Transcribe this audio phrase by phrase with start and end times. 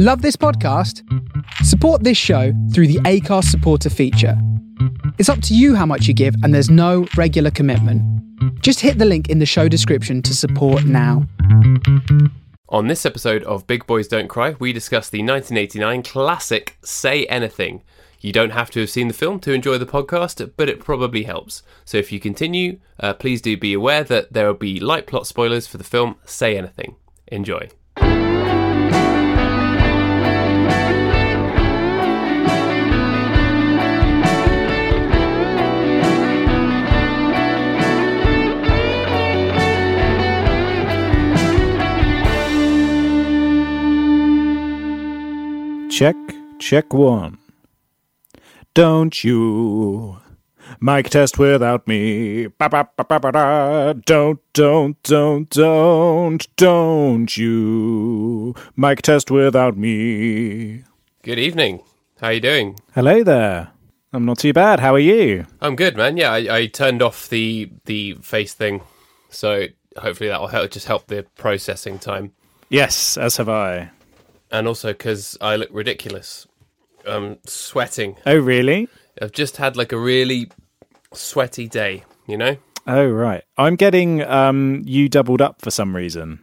[0.00, 1.02] Love this podcast?
[1.64, 4.40] Support this show through the Acast supporter feature.
[5.18, 8.00] It's up to you how much you give, and there's no regular commitment.
[8.62, 11.26] Just hit the link in the show description to support now.
[12.68, 17.82] On this episode of Big Boys Don't Cry, we discuss the 1989 classic Say Anything.
[18.20, 21.24] You don't have to have seen the film to enjoy the podcast, but it probably
[21.24, 21.64] helps.
[21.84, 25.26] So if you continue, uh, please do be aware that there will be light plot
[25.26, 26.94] spoilers for the film Say Anything.
[27.26, 27.68] Enjoy.
[45.98, 46.14] Check,
[46.60, 47.38] check one.
[48.72, 50.18] Don't you
[50.80, 52.46] mic test without me?
[52.46, 53.92] Ba, ba, ba, ba, ba, da.
[54.06, 60.84] Don't, don't, don't, don't, don't you mic test without me?
[61.24, 61.82] Good evening.
[62.20, 62.78] How are you doing?
[62.94, 63.70] Hello there.
[64.12, 64.78] I'm not too bad.
[64.78, 65.46] How are you?
[65.60, 66.16] I'm good, man.
[66.16, 68.82] Yeah, I, I turned off the the face thing,
[69.30, 72.34] so hopefully that will help just help the processing time,
[72.68, 73.90] Yes, as have I.
[74.50, 76.46] and also because I look ridiculous.
[77.06, 78.16] I'm sweating.
[78.26, 78.88] Oh, really?
[79.20, 80.50] I've just had like a really
[81.12, 82.04] sweaty day.
[82.26, 82.56] You know.
[82.86, 83.44] Oh, right.
[83.56, 86.40] I'm getting um you doubled up for some reason.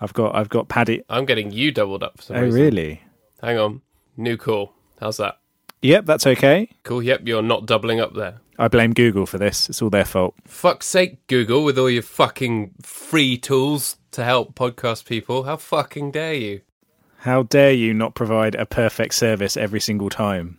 [0.00, 1.02] I've got I've got Paddy.
[1.08, 2.44] I'm getting you doubled up for some reason.
[2.44, 2.76] Oh, reason.
[2.76, 3.02] really?
[3.42, 3.82] Hang on.
[4.16, 4.74] New call.
[5.00, 5.38] How's that?
[5.82, 6.70] Yep, that's okay.
[6.84, 7.02] Cool.
[7.02, 8.40] Yep, you're not doubling up there.
[8.58, 9.68] I blame Google for this.
[9.68, 10.34] It's all their fault.
[10.46, 15.42] Fuck's sake, Google, with all your fucking free tools to help podcast people.
[15.44, 16.60] How fucking dare you?
[17.22, 20.58] How dare you not provide a perfect service every single time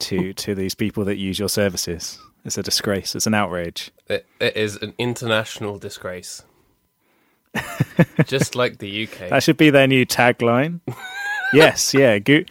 [0.00, 2.18] to to these people that use your services?
[2.44, 3.14] It's a disgrace.
[3.14, 3.90] It's an outrage.
[4.06, 6.42] It, it is an international disgrace.
[8.26, 9.18] Just like the UK.
[9.30, 10.80] That should be their new tagline.
[11.54, 12.18] yes, yeah.
[12.18, 12.44] Go-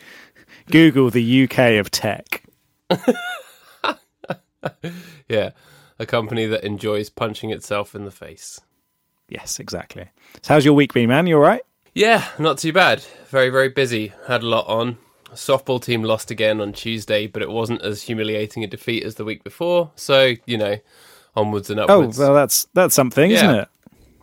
[0.72, 2.44] Google the UK of tech.
[5.30, 5.52] Yeah.
[6.00, 8.60] A company that enjoys punching itself in the face.
[9.30, 10.10] Yes, exactly.
[10.42, 11.28] So, how's your week been, man?
[11.28, 11.62] You all right?
[11.98, 13.04] Yeah, not too bad.
[13.30, 14.14] Very, very busy.
[14.28, 15.00] Had a lot on.
[15.34, 19.26] Softball team lost again on Tuesday, but it wasn't as humiliating a defeat as the
[19.26, 19.90] week before.
[19.96, 20.78] So, you know,
[21.36, 22.20] onwards and upwards.
[22.20, 23.68] Oh, well, that's that's something, isn't it?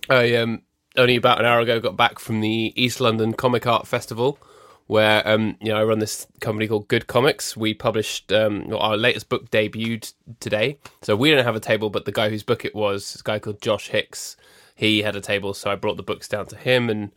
[0.08, 0.62] I um
[0.96, 4.38] only about an hour ago got back from the East London Comic Art Festival,
[4.86, 7.56] where um you know I run this company called Good Comics.
[7.56, 11.90] We published um well, our latest book debuted today, so we don't have a table,
[11.90, 14.36] but the guy whose book it was, this guy called Josh Hicks,
[14.76, 17.10] he had a table, so I brought the books down to him and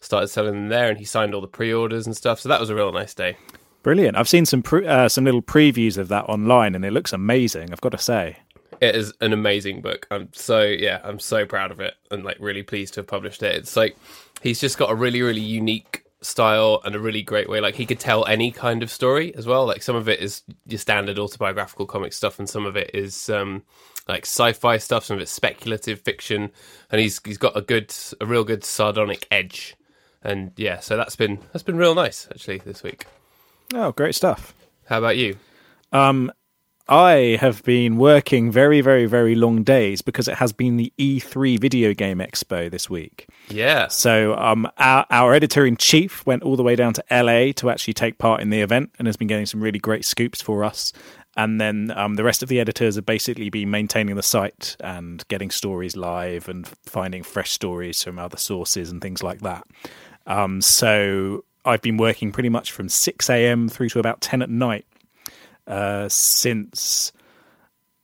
[0.00, 2.40] started selling them there, and he signed all the pre-orders and stuff.
[2.40, 3.36] So that was a real nice day.
[3.82, 4.16] Brilliant.
[4.16, 7.72] I've seen some pre- uh, some little previews of that online, and it looks amazing.
[7.72, 8.36] I've got to say.
[8.80, 10.06] It is an amazing book.
[10.10, 13.42] I'm so yeah, I'm so proud of it and like really pleased to have published
[13.42, 13.54] it.
[13.54, 13.96] It's like
[14.42, 17.86] he's just got a really really unique style and a really great way like he
[17.86, 19.66] could tell any kind of story as well.
[19.66, 23.28] Like some of it is your standard autobiographical comic stuff and some of it is
[23.28, 23.62] um
[24.08, 26.50] like sci-fi stuff, some of it's speculative fiction
[26.90, 29.76] and he's he's got a good a real good sardonic edge.
[30.22, 33.06] And yeah, so that's been that's been real nice actually this week.
[33.74, 34.54] Oh, great stuff.
[34.86, 35.36] How about you?
[36.90, 41.60] I have been working very, very, very long days because it has been the E3
[41.60, 43.28] Video Game Expo this week.
[43.48, 43.86] Yeah.
[43.86, 47.70] So, um, our, our editor in chief went all the way down to LA to
[47.70, 50.64] actually take part in the event and has been getting some really great scoops for
[50.64, 50.92] us.
[51.36, 55.22] And then um, the rest of the editors have basically been maintaining the site and
[55.28, 59.64] getting stories live and finding fresh stories from other sources and things like that.
[60.26, 63.68] Um, so, I've been working pretty much from 6 a.m.
[63.68, 64.86] through to about 10 at night
[65.66, 67.12] uh, since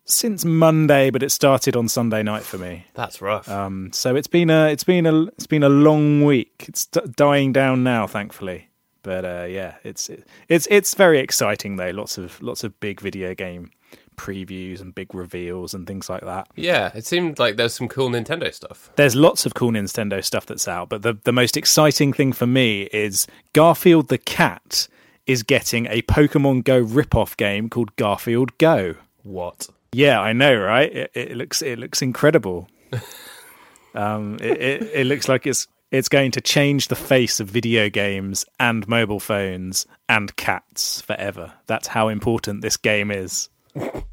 [0.09, 2.87] since Monday, but it started on Sunday night for me.
[2.95, 3.49] That's rough.
[3.49, 6.67] Um, so it's been a it's been a it's been a long week.
[6.69, 8.69] It's d- dying down now, thankfully.
[9.03, 10.09] But uh, yeah, it's
[10.49, 11.91] it's it's very exciting though.
[11.91, 13.71] Lots of lots of big video game
[14.17, 16.49] previews and big reveals and things like that.
[16.57, 18.91] yeah, it seemed like there's some cool Nintendo stuff.
[18.97, 22.47] There's lots of cool Nintendo stuff that's out, but the the most exciting thing for
[22.47, 24.89] me is Garfield the cat
[25.27, 28.95] is getting a Pokemon Go rip-off game called Garfield Go.
[29.23, 29.69] What?
[29.93, 30.95] Yeah, I know, right?
[30.95, 32.69] It, it looks it looks incredible.
[33.95, 37.89] um, it, it, it looks like it's it's going to change the face of video
[37.89, 41.55] games and mobile phones and cats forever.
[41.67, 43.49] That's how important this game is.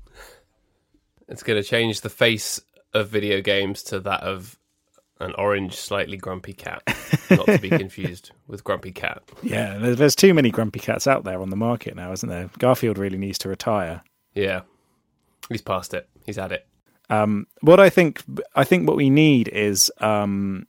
[1.28, 2.62] It's going to change the face
[2.94, 4.58] of video games to that of
[5.20, 6.84] an orange, slightly grumpy cat.
[7.30, 9.24] Not to be confused with Grumpy Cat.
[9.42, 12.50] Yeah, there's, too many grumpy cats out there on the market now, isn't there?
[12.60, 14.04] Garfield really needs to retire.
[14.34, 14.62] Yeah.
[15.50, 16.10] He's past it.
[16.26, 16.68] He's had it.
[17.10, 18.24] Um, what I think,
[18.56, 20.68] I think what we need is um,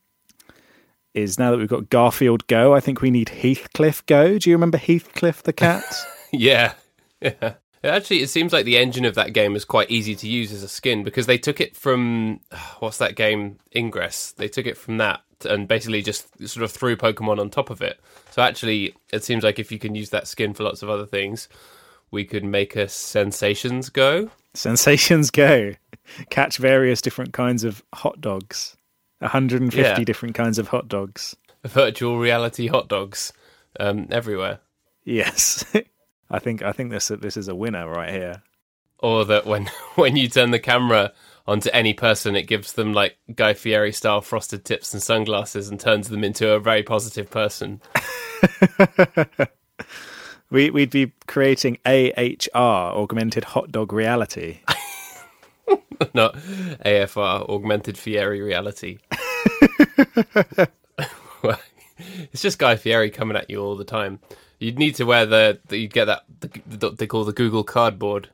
[1.15, 4.39] is now that we've got Garfield Go, I think we need Heathcliff Go.
[4.39, 5.85] Do you remember Heathcliff the cat?
[6.37, 6.73] Yeah.
[7.21, 7.55] Yeah.
[7.85, 10.63] Actually, it seems like the engine of that game is quite easy to use as
[10.63, 12.41] a skin because they took it from
[12.79, 14.33] what's that game Ingress.
[14.33, 17.83] They took it from that and basically just sort of threw Pokemon on top of
[17.83, 18.01] it.
[18.31, 21.07] So actually, it seems like if you can use that skin for lots of other
[21.07, 21.49] things,
[22.11, 24.31] we could make a Sensations go.
[24.55, 25.75] Sensations Go.
[26.31, 28.77] Catch various different kinds of hot dogs.
[29.19, 29.99] 150 Yeah.
[30.05, 31.35] different kinds of hot dogs.
[31.65, 33.33] Virtual reality hot dogs
[33.81, 34.61] um, everywhere.
[35.05, 35.65] Yes.
[36.35, 38.43] I think I think this this is a winner right here.
[38.99, 41.13] Or that when when you turn the camera
[41.47, 45.79] onto any person, it gives them like Guy Fieri style frosted tips and sunglasses and
[45.79, 47.81] turns them into a very positive person.
[50.51, 54.61] We we'd be creating AHR, augmented hot dog reality.
[56.15, 58.99] not AFR, augmented Fieri reality.
[62.33, 64.21] It's just Guy Fieri coming at you all the time.
[64.59, 67.65] You'd need to wear the, the you'd get that the, the, they call the Google
[67.65, 68.29] Cardboard,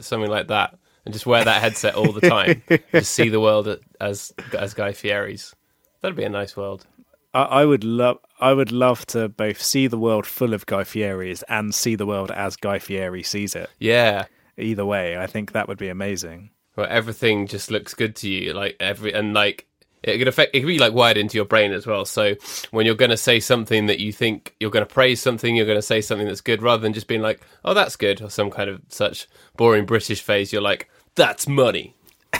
[0.00, 2.62] something like that, and just wear that headset all the time.
[2.92, 5.54] just see the world as as Guy Fieri's.
[6.00, 6.86] That'd be a nice world.
[7.32, 10.84] I, I would love I would love to both see the world full of Guy
[10.84, 13.70] Fieri's and see the world as Guy Fieri sees it.
[13.78, 14.26] Yeah,
[14.58, 16.50] Either way, I think that would be amazing.
[16.74, 19.66] where everything just looks good to you, like every and like
[20.02, 20.54] it could affect.
[20.54, 22.04] It could be like wired into your brain as well.
[22.04, 22.34] So
[22.70, 25.66] when you're going to say something that you think you're going to praise something, you're
[25.66, 28.30] going to say something that's good, rather than just being like, "Oh, that's good," or
[28.30, 30.52] some kind of such boring British phrase.
[30.52, 31.94] You're like, "That's money,"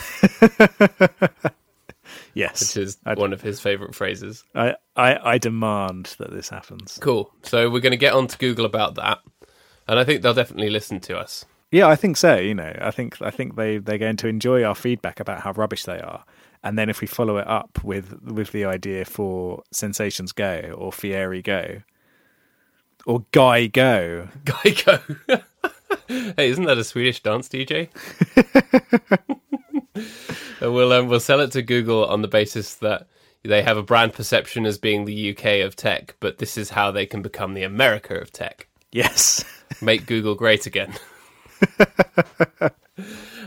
[2.34, 2.60] Yes.
[2.60, 4.44] which is I'd- one of his favorite phrases.
[4.54, 6.98] I, I, I demand that this happens.
[7.00, 7.32] Cool.
[7.42, 9.18] So we're going to get on to Google about that,
[9.88, 11.44] and I think they'll definitely listen to us.
[11.72, 12.36] Yeah, I think so.
[12.36, 15.52] You know, I think I think they they're going to enjoy our feedback about how
[15.52, 16.24] rubbish they are,
[16.62, 20.92] and then if we follow it up with with the idea for Sensations Go or
[20.92, 21.82] Fieri Go
[23.06, 24.98] or Guy Go, Guy Go.
[26.08, 27.88] hey, isn't that a Swedish dance DJ?
[30.62, 33.06] Uh, we'll um, we'll sell it to Google on the basis that
[33.42, 36.90] they have a brand perception as being the UK of tech, but this is how
[36.90, 38.68] they can become the America of tech.
[38.92, 39.42] yes,
[39.80, 40.92] Make Google great again.
[42.58, 42.70] and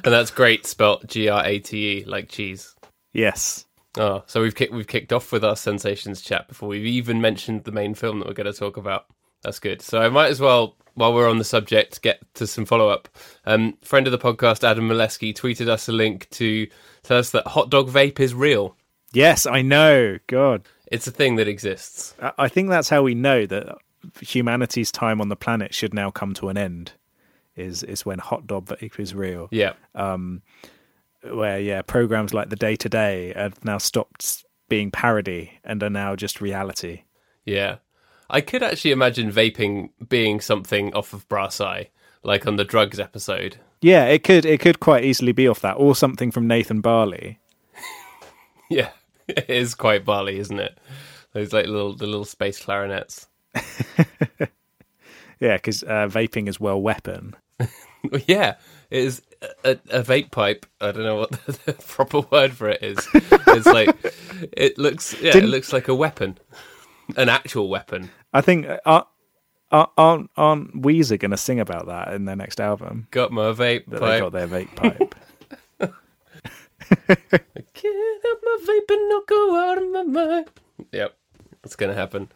[0.04, 2.76] that's great spelt G R A T E like cheese.
[3.14, 3.66] Yes,
[3.96, 7.64] Oh, so we've kicked we've kicked off with our sensations chat before we've even mentioned
[7.64, 9.06] the main film that we're going to talk about.
[9.44, 9.82] That's good.
[9.84, 13.08] So I might as well, while we're on the subject, get to some follow up.
[13.46, 16.66] Um, friend of the podcast, Adam Molesky, tweeted us a link to
[17.04, 18.76] tell us that hot dog vape is real.
[19.12, 19.46] yes.
[19.46, 20.18] I know.
[20.26, 22.16] God, It's a thing that exists.
[22.20, 23.78] I, I think that's how we know that
[24.22, 26.94] humanity's time on the planet should now come to an end.
[27.56, 29.50] Is is when hot dog vape is real.
[29.52, 29.74] Yeah,
[31.32, 36.16] where yeah programs like The Day Today have now stopped being parody and are now
[36.16, 37.04] just reality
[37.46, 37.78] yeah.
[38.30, 41.90] I could actually imagine vaping being something off of Brass Eye,
[42.24, 43.58] like on the drugs episode.
[43.82, 47.40] yeah it could it could quite easily be off that or something from nathan barley
[48.70, 48.90] Yeah,
[49.28, 50.78] it is quite Barley, isn't it?
[51.34, 53.28] Those like little the little space clarinets.
[55.40, 57.36] yeah because uh, vaping is well weapon
[58.28, 58.56] yeah,
[58.94, 59.22] it is
[59.66, 60.66] a, a vape pipe.
[60.80, 63.08] I don't know what the, the proper word for it is.
[63.14, 63.90] It's like
[64.54, 65.14] it looks.
[65.20, 66.38] Yeah, Didn't- it looks like a weapon,
[67.18, 68.12] an actual weapon.
[68.34, 69.04] i think uh,
[69.72, 73.52] uh, aren't aren't weezer going to sing about that in their next album Got my
[73.52, 75.16] vape that they got their vape pipe
[77.74, 80.50] Can't help my vape and not go out of my mind.
[80.92, 81.16] Yep,
[81.64, 82.30] it's gonna happen.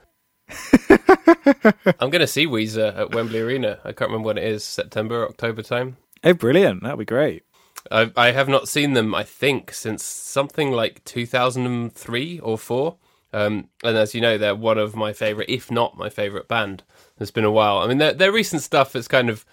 [2.00, 3.80] I'm gonna see Weezer at Wembley Arena.
[3.84, 4.64] I can't remember when it is.
[4.64, 5.98] September, October time.
[6.28, 7.44] Oh brilliant that'd be great
[7.92, 12.96] I, I have not seen them, I think, since something like 2003 or 4.
[13.34, 16.84] Um, and as you know, they're one of my favourite, if not my favourite band.
[17.20, 17.80] It's been a while.
[17.80, 19.46] I mean, their, their recent stuff is kind of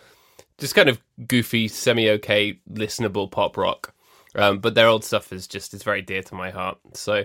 [0.59, 3.95] just kind of goofy, semi okay, listenable pop rock.
[4.37, 6.79] Um, but their old stuff is just it's very dear to my heart.
[6.95, 7.25] So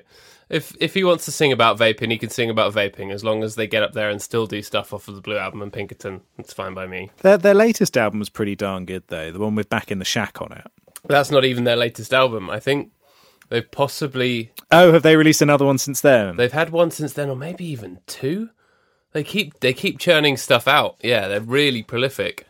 [0.49, 3.43] if if he wants to sing about vaping, he can sing about vaping as long
[3.43, 5.73] as they get up there and still do stuff off of the Blue Album and
[5.73, 6.21] Pinkerton.
[6.37, 7.09] It's fine by me.
[7.21, 10.05] their, their latest album was pretty darn good though the one with back in the
[10.05, 10.67] shack on it
[11.07, 12.49] That's not even their latest album.
[12.49, 12.91] I think
[13.49, 17.29] they've possibly oh have they released another one since then They've had one since then,
[17.29, 18.49] or maybe even two.
[19.13, 20.97] They keep they keep churning stuff out.
[21.01, 22.45] Yeah, they're really prolific.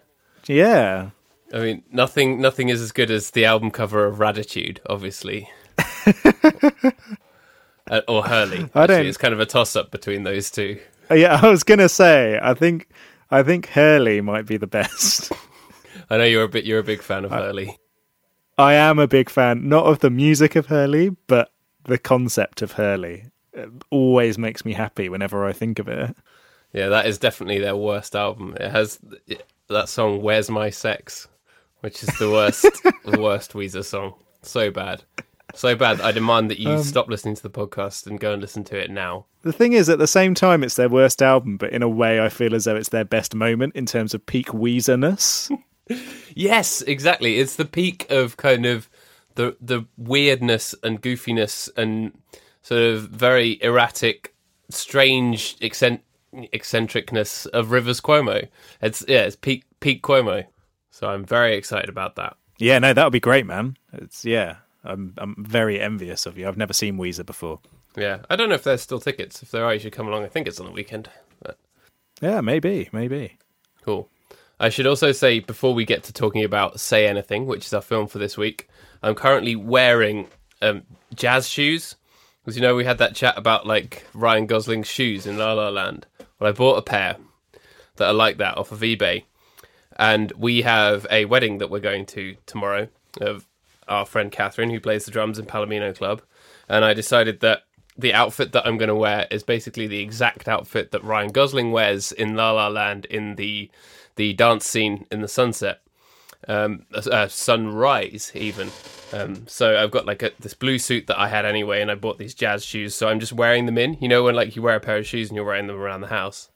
[0.47, 1.11] yeah
[1.53, 5.49] I mean, nothing nothing is as good as the album cover of Raditude, obviously,
[7.89, 8.69] uh, or Hurley.
[8.75, 10.79] I Actually, don't- It's kind of a toss up between those two.
[11.11, 12.87] Uh, yeah i was gonna say i think
[13.31, 15.31] i think hurley might be the best
[16.11, 17.77] I know you're a bit you're a big fan of Hurley.
[18.57, 21.51] I am a big fan, not of the music of Hurley, but
[21.85, 23.25] the concept of Hurley.
[23.53, 26.15] it always makes me happy whenever I think of it.
[26.73, 28.55] Yeah, that is definitely their worst album.
[28.59, 28.99] It has
[29.69, 31.27] that song "Where's My Sex,"
[31.81, 32.63] which is the worst,
[33.05, 34.13] the worst Weezer song.
[34.41, 35.03] So bad,
[35.53, 35.99] so bad.
[36.01, 38.77] I demand that you Um, stop listening to the podcast and go and listen to
[38.77, 39.25] it now.
[39.41, 42.19] The thing is, at the same time, it's their worst album, but in a way,
[42.23, 45.49] I feel as though it's their best moment in terms of peak Weezerness.
[46.35, 47.39] Yes, exactly.
[47.39, 48.87] It's the peak of kind of
[49.33, 52.11] the the weirdness and goofiness and
[52.61, 54.35] sort of very erratic,
[54.69, 55.57] strange
[56.53, 58.47] eccentricness of Rivers Cuomo.
[58.81, 60.45] It's yeah, it's peak peak Cuomo.
[60.99, 62.35] So I'm very excited about that.
[62.57, 63.77] yeah, no, that would be great, man.
[63.93, 66.45] It's yeah, I'm I'm very envious of you.
[66.45, 67.61] I've never seen Weezer before.
[67.95, 69.41] Yeah, I don't know if there's still tickets.
[69.41, 70.25] If there are, you should come along.
[70.25, 71.09] I think it's on the weekend.
[71.41, 71.57] But
[72.19, 73.37] Yeah, maybe, maybe.
[73.81, 74.09] Cool.
[74.59, 77.81] I should also say before we get to talking about Say Anything, which is our
[77.81, 78.67] film for this week,
[79.01, 80.27] I'm currently wearing
[80.61, 80.83] um,
[81.15, 81.95] jazz shoes
[82.43, 85.69] because you know we had that chat about like Ryan Gosling's shoes in La La
[85.69, 86.07] Land.
[86.39, 87.15] Well, I bought a pair
[87.95, 89.23] that are like that off of eBay,
[89.99, 92.87] and we have a wedding that we're going to tomorrow
[93.19, 93.45] of
[93.87, 96.21] our friend Catherine who plays the drums in Palomino Club,
[96.67, 97.63] and I decided that
[97.97, 101.71] the outfit that I'm going to wear is basically the exact outfit that Ryan Gosling
[101.73, 103.69] wears in La La Land in the
[104.15, 105.81] the dance scene in the sunset,
[106.47, 108.69] um, uh, sunrise even.
[109.11, 111.95] Um, so I've got like a, this blue suit that I had anyway, and I
[111.95, 112.95] bought these jazz shoes.
[112.95, 113.97] So I'm just wearing them in.
[113.99, 116.01] You know when like you wear a pair of shoes and you're wearing them around
[116.01, 116.49] the house.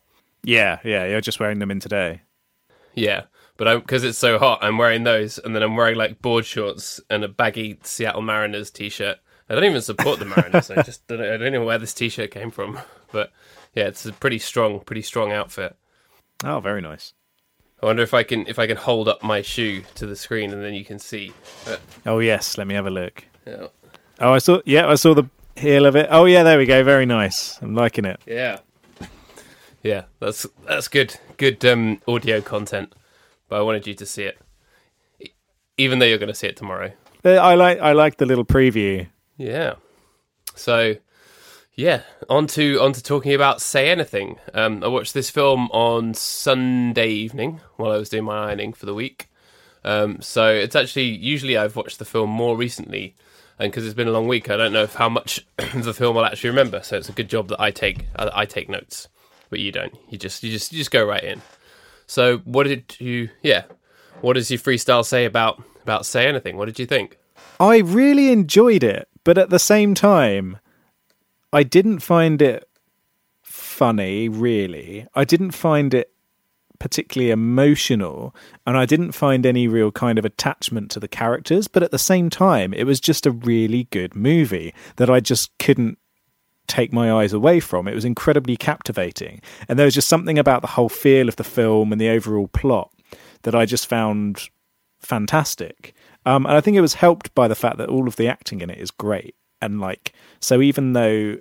[0.45, 2.21] Yeah, yeah, you're just wearing them in today.
[2.95, 3.23] Yeah,
[3.57, 6.45] but i because it's so hot, I'm wearing those, and then I'm wearing like board
[6.45, 9.17] shorts and a baggy Seattle Mariners t-shirt.
[9.49, 10.71] I don't even support the Mariners.
[10.71, 12.79] I just don't, I don't know where this t-shirt came from,
[13.11, 13.31] but
[13.75, 15.75] yeah, it's a pretty strong, pretty strong outfit.
[16.43, 17.13] Oh, very nice.
[17.81, 20.53] I wonder if I can if I can hold up my shoe to the screen
[20.53, 21.33] and then you can see.
[21.65, 23.25] But, Oh yes, let me have a look.
[23.45, 23.67] yeah.
[24.19, 24.61] Oh, I saw.
[24.65, 25.25] Yeah, I saw the
[25.57, 26.07] heel of it.
[26.09, 26.83] Oh yeah, there we go.
[26.83, 27.59] Very nice.
[27.61, 28.21] I'm liking it.
[28.25, 28.59] Yeah.
[29.83, 31.15] Yeah, that's that's good.
[31.37, 32.93] Good um, audio content.
[33.49, 34.39] But I wanted you to see it.
[35.77, 36.91] Even though you're going to see it tomorrow.
[37.25, 37.79] I like.
[37.79, 39.07] I like the little preview.
[39.37, 39.75] Yeah.
[40.55, 40.95] So
[41.75, 44.37] yeah, on to on to talking about Say Anything.
[44.53, 48.85] Um, I watched this film on Sunday evening while I was doing my ironing for
[48.85, 49.27] the week.
[49.83, 53.15] Um, so it's actually usually I've watched the film more recently,
[53.57, 55.93] and because it's been a long week, I don't know if how much of the
[55.93, 56.83] film I'll actually remember.
[56.83, 59.07] So it's a good job that I take I, I take notes,
[59.53, 59.93] but you don't.
[60.09, 61.39] You just you just you just go right in.
[62.07, 63.29] So what did you?
[63.43, 63.65] Yeah,
[64.21, 66.57] what does your freestyle say about about Say Anything?
[66.57, 67.19] What did you think?
[67.59, 70.57] I really enjoyed it, but at the same time,
[71.53, 72.67] I didn't find it
[73.43, 75.05] funny, really.
[75.13, 76.09] I didn't find it
[76.79, 81.83] particularly emotional, and I didn't find any real kind of attachment to the characters, but
[81.83, 85.99] at the same time, it was just a really good movie that I just couldn't
[86.67, 87.87] take my eyes away from.
[87.87, 91.43] It was incredibly captivating, and there was just something about the whole feel of the
[91.43, 92.91] film and the overall plot
[93.43, 94.49] that I just found
[94.99, 95.93] fantastic.
[96.25, 98.61] Um, and I think it was helped by the fact that all of the acting
[98.61, 99.35] in it is great.
[99.61, 101.37] And like, so even though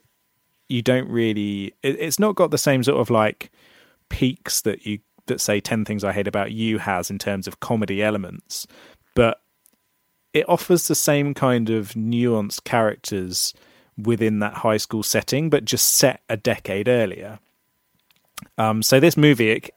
[0.69, 3.51] you don't really, it, it's not got the same sort of like
[4.09, 7.61] peaks that you, that say 10 Things I Hate About You has in terms of
[7.61, 8.67] comedy elements,
[9.15, 9.41] but
[10.33, 13.55] it offers the same kind of nuanced characters
[13.97, 17.39] within that high school setting, but just set a decade earlier.
[18.59, 19.71] Um, so this movie, it,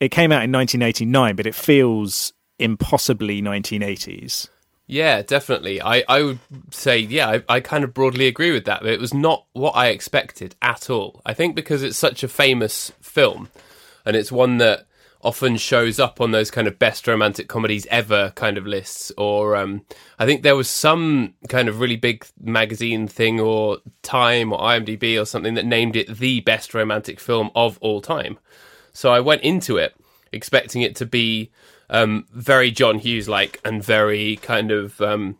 [0.00, 4.48] it came out in 1989, but it feels impossibly 1980s.
[4.86, 5.82] Yeah, definitely.
[5.82, 6.38] I, I would
[6.70, 9.72] say, yeah, I, I kind of broadly agree with that, but it was not what
[9.72, 11.20] I expected at all.
[11.26, 13.48] I think because it's such a famous film
[14.04, 14.86] and it's one that
[15.26, 19.56] often shows up on those kind of best romantic comedies ever kind of lists, or
[19.56, 19.84] um,
[20.20, 25.20] I think there was some kind of really big magazine thing or Time or IMDb
[25.20, 28.38] or something that named it the best romantic film of all time.
[28.92, 29.96] So I went into it
[30.32, 31.50] expecting it to be
[31.90, 35.38] um, very John Hughes like and very kind of um,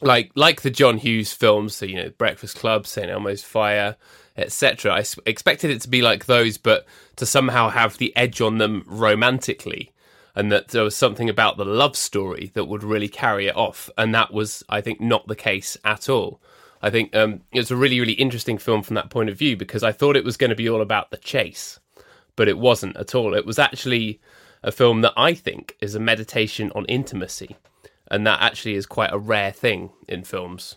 [0.00, 1.76] like like the John Hughes films.
[1.76, 3.96] So you know, Breakfast Club, St Elmo's Fire,
[4.38, 4.94] etc.
[4.94, 8.84] I expected it to be like those, but to somehow have the edge on them
[8.86, 9.92] romantically,
[10.34, 13.90] and that there was something about the love story that would really carry it off.
[13.98, 16.40] And that was, I think, not the case at all.
[16.80, 19.82] I think um, it's a really, really interesting film from that point of view because
[19.82, 21.80] I thought it was going to be all about the chase,
[22.36, 23.34] but it wasn't at all.
[23.34, 24.20] It was actually
[24.62, 27.56] a film that I think is a meditation on intimacy.
[28.10, 30.76] And that actually is quite a rare thing in films,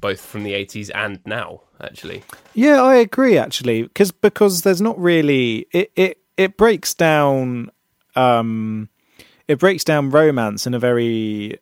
[0.00, 2.22] both from the 80s and now, actually.
[2.54, 7.70] Yeah, I agree actually, because because there's not really it it it breaks down
[8.16, 8.88] um
[9.46, 11.58] it breaks down romance in a very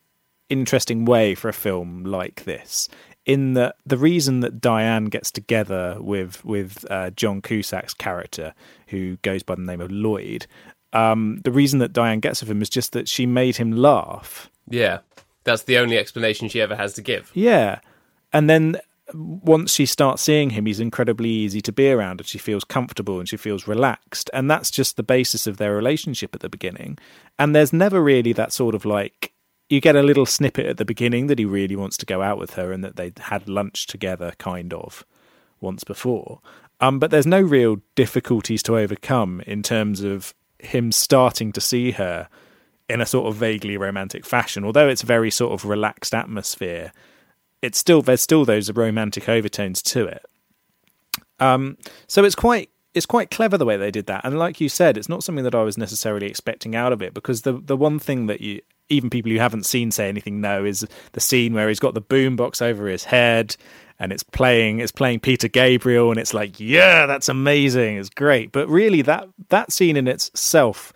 [0.49, 2.87] interesting way for a film like this
[3.29, 8.55] in that the reason that Diane gets together with with uh, John Cusack's character,
[8.87, 10.47] who goes by the name of Lloyd,
[10.93, 14.49] um, the reason that Diane gets with him is just that she made him laugh.
[14.69, 14.99] Yeah,
[15.43, 17.31] that's the only explanation she ever has to give.
[17.33, 17.79] Yeah,
[18.31, 18.77] and then
[19.13, 23.19] once she starts seeing him, he's incredibly easy to be around, and she feels comfortable
[23.19, 26.97] and she feels relaxed, and that's just the basis of their relationship at the beginning.
[27.37, 29.33] And there's never really that sort of like
[29.69, 32.39] you get a little snippet at the beginning that he really wants to go out
[32.39, 35.05] with her and that they had lunch together, kind of,
[35.61, 36.41] once before.
[36.81, 41.91] Um, but there's no real difficulties to overcome in terms of him starting to see
[41.91, 42.27] her
[42.89, 44.65] in a sort of vaguely romantic fashion.
[44.65, 46.91] Although it's a very sort of relaxed atmosphere,
[47.61, 50.25] it's still there's still those romantic overtones to it.
[51.39, 51.77] Um,
[52.07, 54.97] so it's quite it's quite clever the way they did that, and like you said,
[54.97, 57.99] it's not something that I was necessarily expecting out of it because the the one
[57.99, 61.69] thing that you even people who haven't seen say anything know is the scene where
[61.69, 63.55] he's got the boombox over his head
[63.99, 68.51] and it's playing it's playing Peter Gabriel and it's like yeah that's amazing it's great
[68.51, 70.91] but really that that scene in itself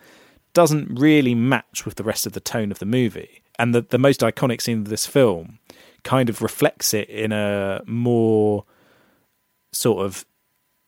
[0.54, 3.98] doesn't really match with the rest of the tone of the movie and the the
[3.98, 5.60] most iconic scene of this film
[6.04, 8.66] kind of reflects it in a more
[9.72, 10.26] sort of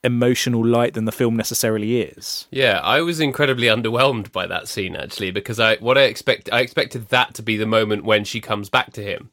[0.03, 2.47] emotional light than the film necessarily is.
[2.51, 6.59] Yeah, I was incredibly underwhelmed by that scene actually because I what I expect I
[6.59, 9.31] expected that to be the moment when she comes back to him.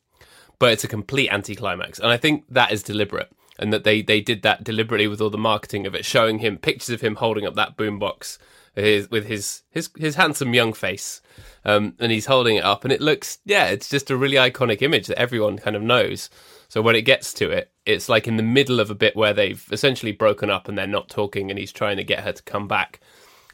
[0.59, 4.21] But it's a complete anticlimax and I think that is deliberate and that they they
[4.21, 7.47] did that deliberately with all the marketing of it showing him pictures of him holding
[7.47, 8.39] up that boombox
[8.75, 11.21] his, with his his his handsome young face.
[11.65, 14.83] Um, and he's holding it up and it looks yeah, it's just a really iconic
[14.83, 16.29] image that everyone kind of knows.
[16.73, 19.35] So when it gets to it, it's like in the middle of a bit where
[19.35, 22.43] they've essentially broken up and they're not talking, and he's trying to get her to
[22.45, 22.99] come back,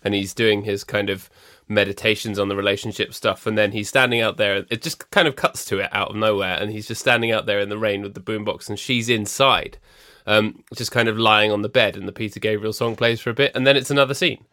[0.04, 1.28] and he's doing his kind of
[1.66, 4.64] meditations on the relationship stuff, and then he's standing out there.
[4.70, 7.46] It just kind of cuts to it out of nowhere, and he's just standing out
[7.46, 9.78] there in the rain with the boombox, and she's inside,
[10.26, 13.30] um, just kind of lying on the bed, and the Peter Gabriel song plays for
[13.30, 14.44] a bit, and then it's another scene.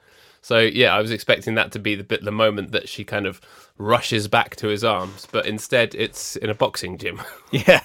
[0.45, 3.25] So yeah, I was expecting that to be the bit, the moment that she kind
[3.25, 3.41] of
[3.77, 7.21] rushes back to his arms, but instead it's in a boxing gym.
[7.51, 7.81] Yeah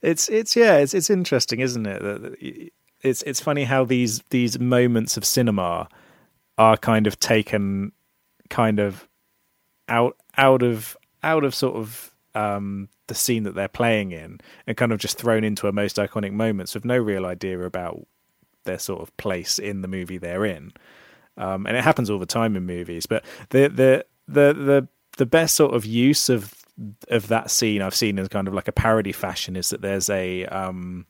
[0.00, 2.72] it's it's yeah, it's it's interesting, isn't it?
[3.02, 5.88] It's it's funny how these these moments of cinema
[6.58, 7.92] are kind of taken
[8.50, 9.08] kind of
[9.88, 14.76] out out of out of sort of um, the scene that they're playing in and
[14.76, 18.06] kind of just thrown into a most iconic moments with no real idea about
[18.64, 20.72] their sort of place in the movie they're in.
[21.36, 25.26] Um, and it happens all the time in movies, but the the the the the
[25.26, 26.54] best sort of use of
[27.08, 30.10] of that scene I've seen as kind of like a parody fashion is that there's
[30.10, 31.06] a um,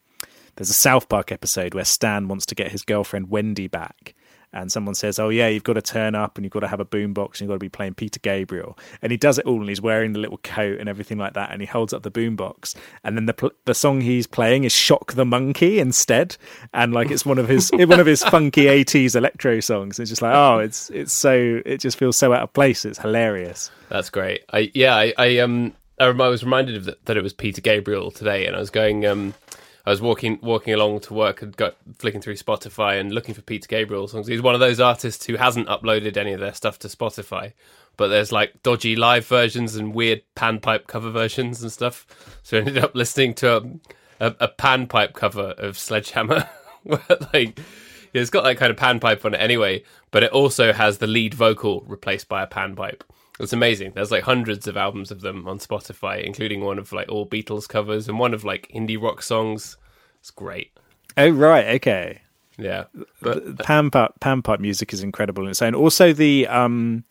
[0.56, 4.11] there's a South Park episode where Stan wants to get his girlfriend Wendy back.
[4.52, 6.80] And someone says, "Oh yeah, you've got to turn up, and you've got to have
[6.80, 9.60] a boombox, and you've got to be playing Peter Gabriel." And he does it all,
[9.60, 12.10] and he's wearing the little coat and everything like that, and he holds up the
[12.10, 16.36] boombox, and then the the song he's playing is "Shock the Monkey" instead,
[16.74, 19.98] and like it's one of his one of his funky '80s electro songs.
[19.98, 22.84] It's just like, oh, it's it's so it just feels so out of place.
[22.84, 23.70] It's hilarious.
[23.88, 24.42] That's great.
[24.52, 28.10] I yeah, I, I um I was reminded of that, that it was Peter Gabriel
[28.10, 29.34] today, and I was going um
[29.84, 33.42] I was walking walking along to work and got flicking through Spotify and looking for
[33.42, 34.28] Peter Gabriel songs.
[34.28, 37.52] He's one of those artists who hasn't uploaded any of their stuff to Spotify,
[37.96, 42.06] but there's like dodgy live versions and weird panpipe cover versions and stuff.
[42.42, 46.48] So I ended up listening to a, a, a panpipe cover of Sledgehammer,
[46.84, 47.00] where
[47.32, 47.58] like
[48.12, 51.34] it's got that kind of panpipe on it anyway, but it also has the lead
[51.34, 53.02] vocal replaced by a panpipe.
[53.42, 53.92] It's amazing.
[53.94, 57.68] There's like hundreds of albums of them on Spotify, including one of like all Beatles
[57.68, 59.76] covers and one of like indie rock songs.
[60.20, 60.70] It's great.
[61.16, 62.22] Oh right, okay.
[62.56, 62.84] Yeah,
[63.20, 65.74] but panpipe panpipe music is incredible in its own.
[65.74, 67.04] Also the um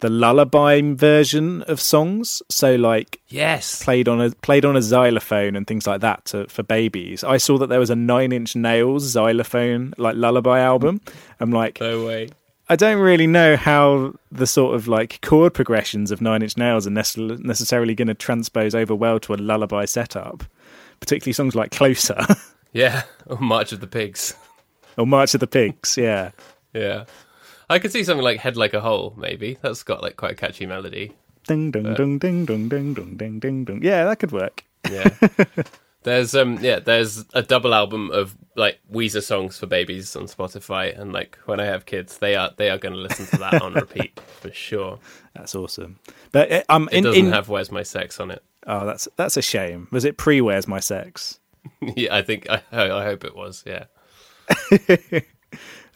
[0.00, 2.42] the lullaby version of songs.
[2.50, 6.48] So like yes, played on a played on a xylophone and things like that to,
[6.48, 7.22] for babies.
[7.22, 11.00] I saw that there was a Nine Inch Nails xylophone like lullaby album.
[11.38, 12.30] I'm like, no way.
[12.68, 16.86] I don't really know how the sort of like chord progressions of Nine Inch Nails
[16.86, 20.44] are necessarily going to transpose over well to a lullaby setup,
[20.98, 22.18] particularly songs like Closer.
[22.72, 24.34] yeah, or March of the Pigs.
[24.96, 26.30] or March of the Pigs, yeah.
[26.72, 27.04] yeah.
[27.68, 29.58] I could see something like Head Like a Hole, maybe.
[29.60, 31.12] That's got like quite a catchy melody.
[31.46, 31.96] Ding, ding, but...
[31.98, 33.82] ding, ding, ding, ding, ding, ding, ding, ding.
[33.82, 34.64] Yeah, that could work.
[34.90, 35.10] yeah.
[36.04, 40.98] There's um yeah, there's a double album of like Weezer songs for babies on Spotify,
[40.98, 43.60] and like when I have kids, they are they are going to listen to that
[43.62, 44.98] on repeat for sure.
[45.34, 45.98] That's awesome.
[46.32, 47.32] But uh, um, it in, doesn't in...
[47.32, 48.42] have "Where's My Sex" on it.
[48.66, 49.88] Oh, that's that's a shame.
[49.90, 51.40] Was it pre "Where's My Sex"?
[51.96, 53.64] yeah, I think I, I hope it was.
[53.66, 53.84] Yeah.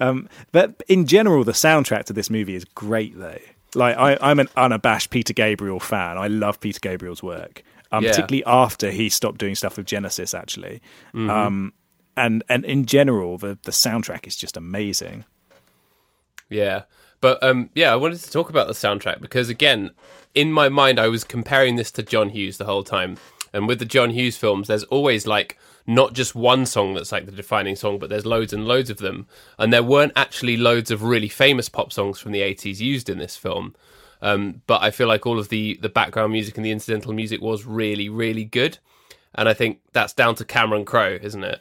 [0.01, 3.39] um, but in general, the soundtrack to this movie is great, though.
[3.75, 6.17] Like I, I'm an unabashed Peter Gabriel fan.
[6.19, 7.63] I love Peter Gabriel's work.
[7.93, 8.11] um, Yeah.
[8.11, 10.33] particularly after he stopped doing stuff with Genesis.
[10.35, 10.81] Actually,
[11.15, 11.73] um,
[12.19, 15.25] and and in general, the the soundtrack is just amazing.
[16.49, 16.83] Yeah.
[17.21, 19.91] But um yeah, I wanted to talk about the soundtrack because again,
[20.35, 23.17] in my mind I was comparing this to John Hughes the whole time.
[23.53, 27.25] And with the John Hughes films, there's always like not just one song that's like
[27.25, 29.27] the defining song, but there's loads and loads of them.
[29.59, 33.17] And there weren't actually loads of really famous pop songs from the 80s used in
[33.19, 33.75] this film.
[34.21, 37.41] Um, but I feel like all of the the background music and the incidental music
[37.41, 38.79] was really, really good.
[39.35, 41.61] And I think that's down to Cameron Crowe, isn't it?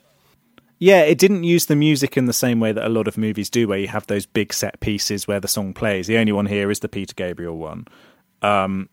[0.79, 3.49] Yeah, it didn't use the music in the same way that a lot of movies
[3.49, 6.07] do, where you have those big set pieces where the song plays.
[6.07, 7.87] The only one here is the Peter Gabriel one.
[8.41, 8.89] Um,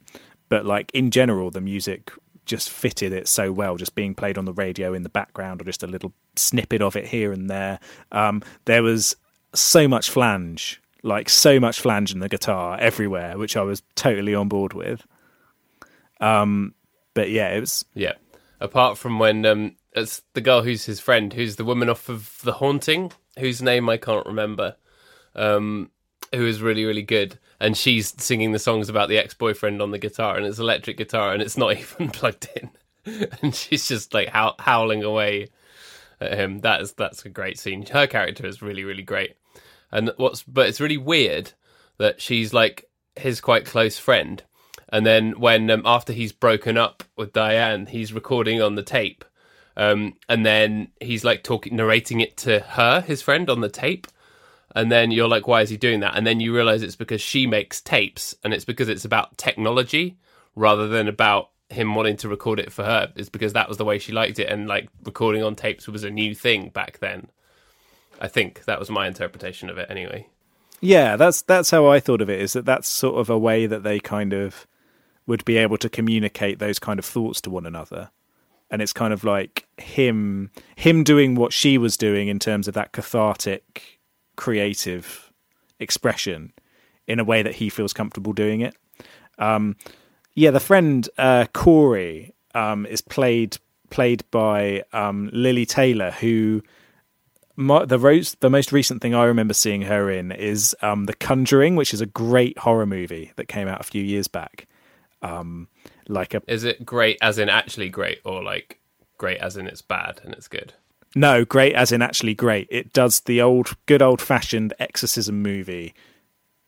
[0.49, 2.11] but like in general, the music
[2.47, 5.65] just fitted it so well, just being played on the radio in the background or
[5.65, 7.81] just a little snippet of it here and there.
[8.13, 9.17] Um, there was
[9.55, 14.35] so much flange, like so much flange in the guitar everywhere, which I was totally
[14.35, 15.07] on board with.
[16.21, 16.75] Um,
[17.15, 18.15] but yeah, it was Yeah.
[18.61, 22.39] Apart from when um it's the girl who's his friend, who's the woman off of
[22.43, 24.77] The Haunting, whose name I can't remember.
[25.35, 25.91] Um
[26.35, 27.39] who is really, really good.
[27.61, 30.97] And she's singing the songs about the ex boyfriend on the guitar and it's electric
[30.97, 32.71] guitar and it's not even plugged in.
[33.43, 35.49] and she's just like how- howling away
[36.21, 36.61] at him.
[36.61, 37.87] That is that's a great scene.
[37.87, 39.37] Her character is really, really great.
[39.93, 41.53] And what's but it's really weird
[41.99, 44.43] that she's like his quite close friend.
[44.89, 49.25] And then when um, after he's broken up with Diane, he's recording on the tape,
[49.77, 54.07] um, and then he's like talking, narrating it to her, his friend, on the tape.
[54.77, 56.17] And then you're like, why is he doing that?
[56.17, 60.17] And then you realize it's because she makes tapes, and it's because it's about technology
[60.57, 63.13] rather than about him wanting to record it for her.
[63.17, 66.05] It's because that was the way she liked it, and like recording on tapes was
[66.05, 67.29] a new thing back then.
[68.21, 70.29] I think that was my interpretation of it, anyway.
[70.81, 72.41] Yeah, that's that's how I thought of it.
[72.41, 74.67] Is that that's sort of a way that they kind of
[75.27, 78.11] would be able to communicate those kind of thoughts to one another,
[78.71, 82.75] and it's kind of like him him doing what she was doing in terms of
[82.75, 84.01] that cathartic,
[84.37, 85.33] creative
[85.79, 86.53] expression
[87.07, 88.75] in a way that he feels comfortable doing it.
[89.39, 89.77] Um,
[90.35, 93.59] yeah, the friend uh, Corey um, is played
[93.91, 96.63] played by um, Lili Taylor, who
[97.57, 101.15] my, the rose, the most recent thing I remember seeing her in is um, The
[101.15, 104.67] Conjuring, which is a great horror movie that came out a few years back.
[105.23, 105.69] Um,
[106.09, 108.81] like a Is it great as in actually great, or like
[109.19, 110.75] great as in it's bad and it's good?
[111.17, 112.67] no, great as in actually great.
[112.71, 115.95] It does the old, good old fashioned exorcism movie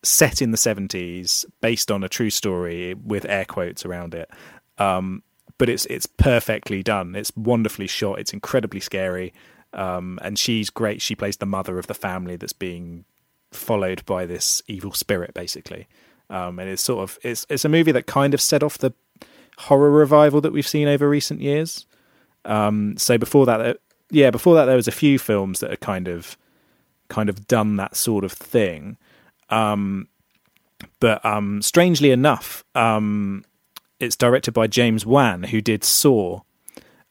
[0.02, 4.30] set in the seventies, based on a true story with air quotes around it.
[4.78, 5.22] Um,
[5.58, 7.14] but it's it's perfectly done.
[7.16, 8.18] It's wonderfully shot.
[8.20, 9.32] It's incredibly scary.
[9.72, 11.02] Um, and she's great.
[11.02, 13.04] She plays the mother of the family that's being
[13.52, 15.88] followed by this evil spirit, basically.
[16.30, 18.92] Um, and it's sort of it's it's a movie that kind of set off the
[19.58, 21.86] horror revival that we've seen over recent years.
[22.44, 23.78] Um, so before that,
[24.10, 26.36] yeah, before that there was a few films that had kind of
[27.08, 28.96] kind of done that sort of thing.
[29.50, 30.08] Um,
[31.00, 33.44] but um, strangely enough, um,
[33.98, 36.40] it's directed by James Wan, who did Saw,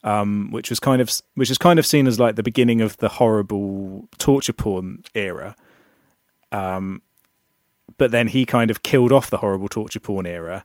[0.04, 2.96] um, which was kind of which is kind of seen as like the beginning of
[2.98, 5.56] the horrible torture porn era.
[6.52, 7.02] Um,
[7.98, 10.64] but then he kind of killed off the horrible torture porn era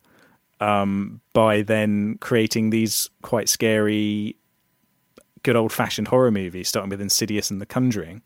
[0.61, 4.37] um, by then creating these quite scary,
[5.43, 8.21] good old fashioned horror movies, starting with Insidious and The Conjuring.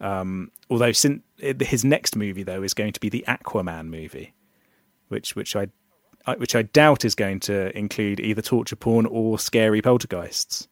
[0.00, 4.32] Um, although since his next movie though is going to be the Aquaman movie,
[5.08, 5.68] which which I
[6.26, 10.68] I- which I doubt is going to include either torture porn or scary poltergeists.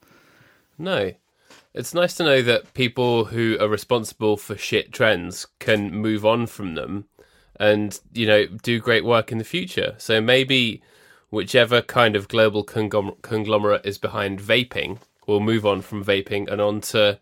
[0.79, 1.13] No.
[1.75, 6.47] It's nice to know that people who are responsible for shit trends can move on
[6.47, 7.07] from them
[7.59, 9.95] and, you know, do great work in the future.
[9.99, 10.83] So maybe
[11.31, 16.81] whichever kind of global conglomerate is behind vaping will move on from vaping and on
[16.81, 17.19] to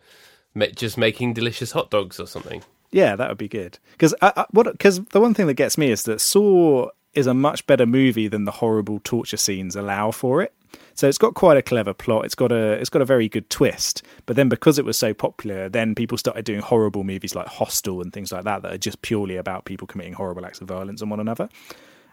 [0.75, 2.63] just making delicious hot dogs or something.
[2.91, 3.79] Yeah, that would be good.
[3.93, 4.71] Because uh, uh, what?
[4.71, 8.29] Because the one thing that gets me is that Saw is a much better movie
[8.29, 10.53] than the horrible torture scenes allow for it.
[10.95, 12.25] So it's got quite a clever plot.
[12.25, 14.03] It's got a it's got a very good twist.
[14.27, 18.01] But then because it was so popular, then people started doing horrible movies like Hostel
[18.01, 21.03] and things like that that are just purely about people committing horrible acts of violence
[21.03, 21.49] on one another.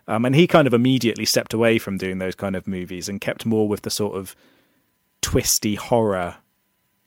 [0.07, 3.21] Um, and he kind of immediately stepped away from doing those kind of movies and
[3.21, 4.35] kept more with the sort of
[5.21, 6.37] twisty horror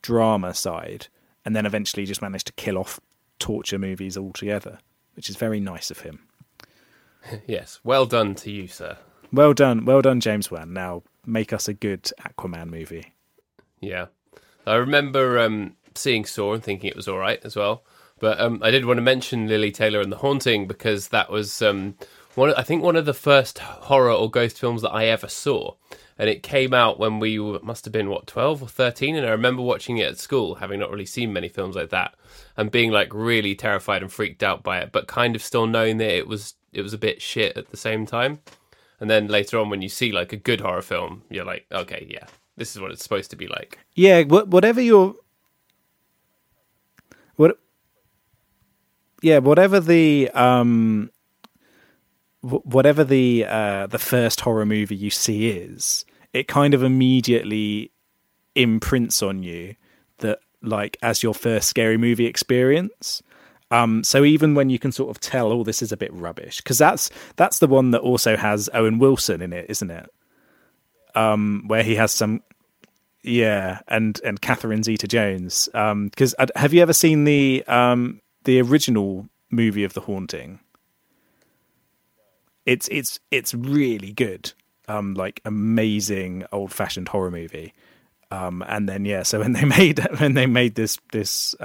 [0.00, 1.08] drama side,
[1.44, 3.00] and then eventually just managed to kill off
[3.38, 4.78] torture movies altogether,
[5.16, 6.20] which is very nice of him.
[7.46, 8.96] yes, well done to you, sir.
[9.32, 10.72] Well done, well done, James Wan.
[10.72, 13.14] Now make us a good Aquaman movie.
[13.80, 14.06] Yeah,
[14.66, 17.84] I remember um, seeing Saw and thinking it was all right as well.
[18.20, 21.60] But um, I did want to mention Lili Taylor and The Haunting because that was
[21.60, 21.96] um,
[22.34, 22.54] one.
[22.54, 25.74] I think one of the first horror or ghost films that I ever saw,
[26.18, 29.26] and it came out when we were, must have been what 12 or 13 and
[29.26, 32.14] i remember watching it at school having not really seen many films like that
[32.56, 35.98] and being like really terrified and freaked out by it but kind of still knowing
[35.98, 38.38] that it was it was a bit shit at the same time
[39.04, 42.06] and then later on when you see like a good horror film you're like okay
[42.08, 42.24] yeah
[42.56, 45.14] this is what it's supposed to be like Yeah, whatever your
[47.36, 47.58] what
[49.20, 51.10] yeah, whatever the um
[52.40, 57.92] whatever the uh the first horror movie you see is, it kind of immediately
[58.54, 59.74] imprints on you
[60.20, 63.22] that like as your first scary movie experience.
[63.74, 66.58] Um, so even when you can sort of tell, oh, this is a bit rubbish,
[66.58, 70.08] because that's that's the one that also has Owen Wilson in it, isn't it?
[71.16, 72.44] Um, where he has some
[73.24, 75.68] yeah, and and Catherine Zeta Jones.
[75.72, 80.60] Because um, have you ever seen the um, the original movie of The Haunting?
[82.64, 84.52] It's it's it's really good.
[84.86, 87.74] Um, like amazing old fashioned horror movie.
[88.30, 91.56] Um, and then yeah, so when they made when they made this this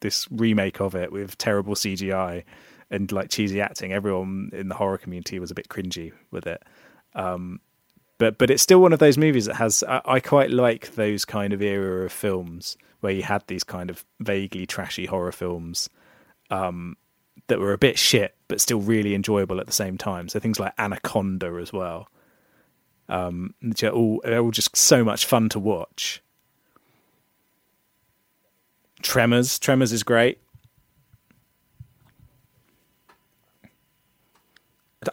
[0.00, 2.44] this remake of it with terrible CGI
[2.90, 6.62] and like cheesy acting, everyone in the horror community was a bit cringy with it.
[7.14, 7.60] Um,
[8.18, 11.24] but but it's still one of those movies that has I, I, quite like those
[11.24, 15.88] kind of era of films where you had these kind of vaguely trashy horror films
[16.50, 16.96] um,
[17.48, 20.28] that were a bit shit but still really enjoyable at the same time.
[20.28, 22.08] So things like Anaconda as well,
[23.08, 26.22] um, which are all they're all just so much fun to watch.
[29.02, 30.40] Tremors, Tremors is great.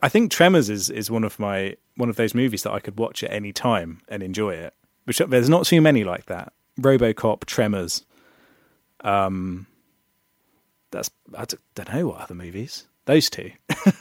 [0.04, 3.00] I think Tremors is, is one of my one of those movies that I could
[3.00, 4.74] watch at any time and enjoy it.
[5.06, 6.52] Which there's not too many like that.
[6.80, 8.06] RoboCop, Tremors.
[9.02, 9.68] Um,
[10.92, 12.86] that's I don't know what other movies.
[13.08, 13.52] Those two.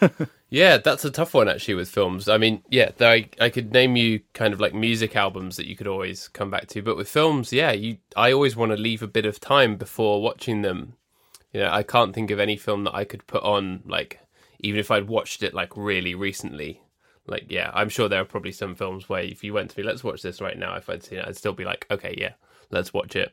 [0.50, 2.28] yeah, that's a tough one actually with films.
[2.28, 5.76] I mean, yeah, I I could name you kind of like music albums that you
[5.76, 9.04] could always come back to, but with films, yeah, you I always want to leave
[9.04, 10.94] a bit of time before watching them.
[11.52, 14.18] You know, I can't think of any film that I could put on like
[14.58, 16.82] even if I'd watched it like really recently.
[17.28, 19.86] Like, yeah, I'm sure there are probably some films where if you went to me,
[19.86, 22.32] let's watch this right now, if I'd seen it, I'd still be like, okay, yeah,
[22.70, 23.32] let's watch it.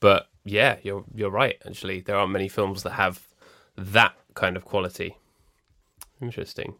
[0.00, 1.56] But yeah, you're you're right.
[1.64, 3.28] Actually, there aren't many films that have
[3.76, 5.16] that kind of quality.
[6.20, 6.74] Interesting.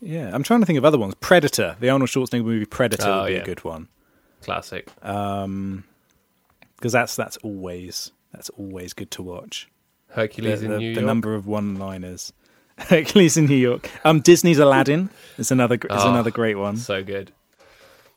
[0.00, 1.14] Yeah, I'm trying to think of other ones.
[1.20, 3.40] Predator, the Arnold Schwarzenegger movie Predator oh, would be yeah.
[3.40, 3.88] a good one.
[4.42, 4.88] Classic.
[5.04, 5.84] Um,
[6.76, 9.70] because that's that's always that's always good to watch.
[10.08, 10.94] Hercules the, in New the York.
[10.96, 12.32] The number of one-liners.
[12.78, 13.88] Hercules in New York.
[14.04, 16.76] Um, Disney's Aladdin is another is Oh, another great one.
[16.76, 17.32] So good.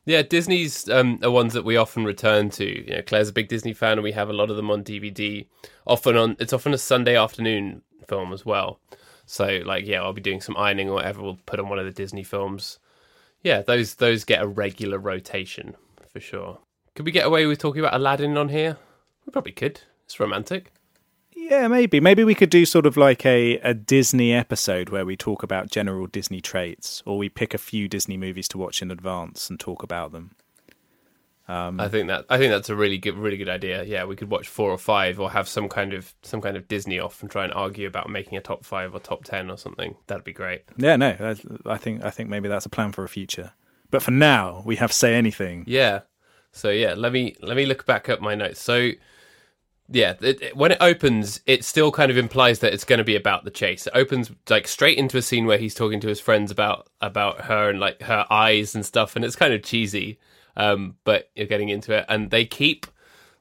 [0.05, 2.65] Yeah, Disney's um, are ones that we often return to.
[2.65, 4.83] You know, Claire's a big Disney fan, and we have a lot of them on
[4.83, 5.47] DVD.
[5.85, 8.79] Often on, it's often a Sunday afternoon film as well.
[9.25, 11.21] So, like, yeah, I'll be doing some ironing or whatever.
[11.21, 12.79] We'll put on one of the Disney films.
[13.41, 15.75] Yeah, those those get a regular rotation
[16.07, 16.59] for sure.
[16.95, 18.77] Could we get away with talking about Aladdin on here?
[19.25, 19.81] We probably could.
[20.05, 20.71] It's romantic.
[21.35, 21.99] Yeah, maybe.
[21.99, 25.69] Maybe we could do sort of like a, a Disney episode where we talk about
[25.69, 29.59] general Disney traits, or we pick a few Disney movies to watch in advance and
[29.59, 30.35] talk about them.
[31.47, 33.83] Um, I think that I think that's a really good really good idea.
[33.83, 36.67] Yeah, we could watch four or five, or have some kind of some kind of
[36.67, 39.57] Disney off and try and argue about making a top five or top ten or
[39.57, 39.95] something.
[40.07, 40.63] That'd be great.
[40.77, 41.35] yeah, no, I,
[41.73, 43.51] I think I think maybe that's a plan for a future.
[43.91, 45.63] But for now, we have say anything.
[45.67, 46.01] Yeah.
[46.51, 48.59] So yeah, let me let me look back up my notes.
[48.61, 48.91] So
[49.87, 53.03] yeah, it, it- when it opens, it still kind of implies that it's going to
[53.03, 53.85] be about the chase.
[53.85, 57.41] It opens like straight into a scene where he's talking to his friends about about
[57.41, 60.17] her and like her eyes and stuff, and it's kind of cheesy.
[60.57, 62.87] Um, but you're getting into it, and they keep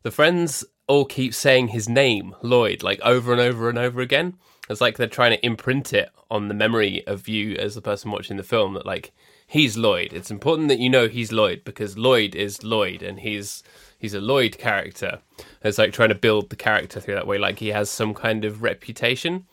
[0.03, 4.35] the friends all keep saying his name, Lloyd, like over and over and over again.
[4.69, 8.11] It's like they're trying to imprint it on the memory of you as the person
[8.11, 9.13] watching the film that like
[9.47, 10.13] he's Lloyd.
[10.13, 13.63] It's important that you know he's Lloyd because Lloyd is Lloyd and he's
[13.99, 15.21] he's a Lloyd character.
[15.63, 18.45] It's like trying to build the character through that way, like he has some kind
[18.45, 19.47] of reputation.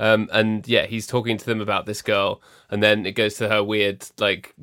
[0.00, 2.40] Um, and yeah, he's talking to them about this girl,
[2.70, 4.54] and then it goes to her weird like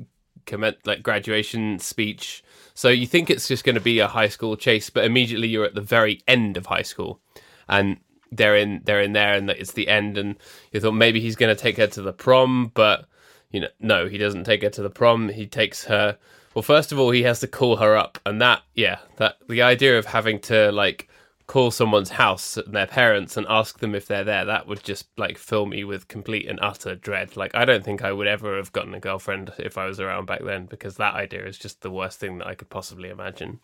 [0.46, 2.42] comment like graduation speech.
[2.74, 5.64] So you think it's just going to be a high school chase, but immediately you're
[5.64, 7.20] at the very end of high school,
[7.68, 7.98] and
[8.32, 10.18] they're in they're in there, and it's the end.
[10.18, 10.36] And
[10.72, 13.06] you thought maybe he's going to take her to the prom, but
[13.50, 15.28] you know, no, he doesn't take her to the prom.
[15.28, 16.18] He takes her.
[16.54, 19.62] Well, first of all, he has to call her up, and that yeah, that the
[19.62, 21.08] idea of having to like
[21.46, 25.06] call someone's house and their parents and ask them if they're there that would just
[25.16, 28.56] like fill me with complete and utter dread like i don't think i would ever
[28.56, 31.82] have gotten a girlfriend if i was around back then because that idea is just
[31.82, 33.60] the worst thing that i could possibly imagine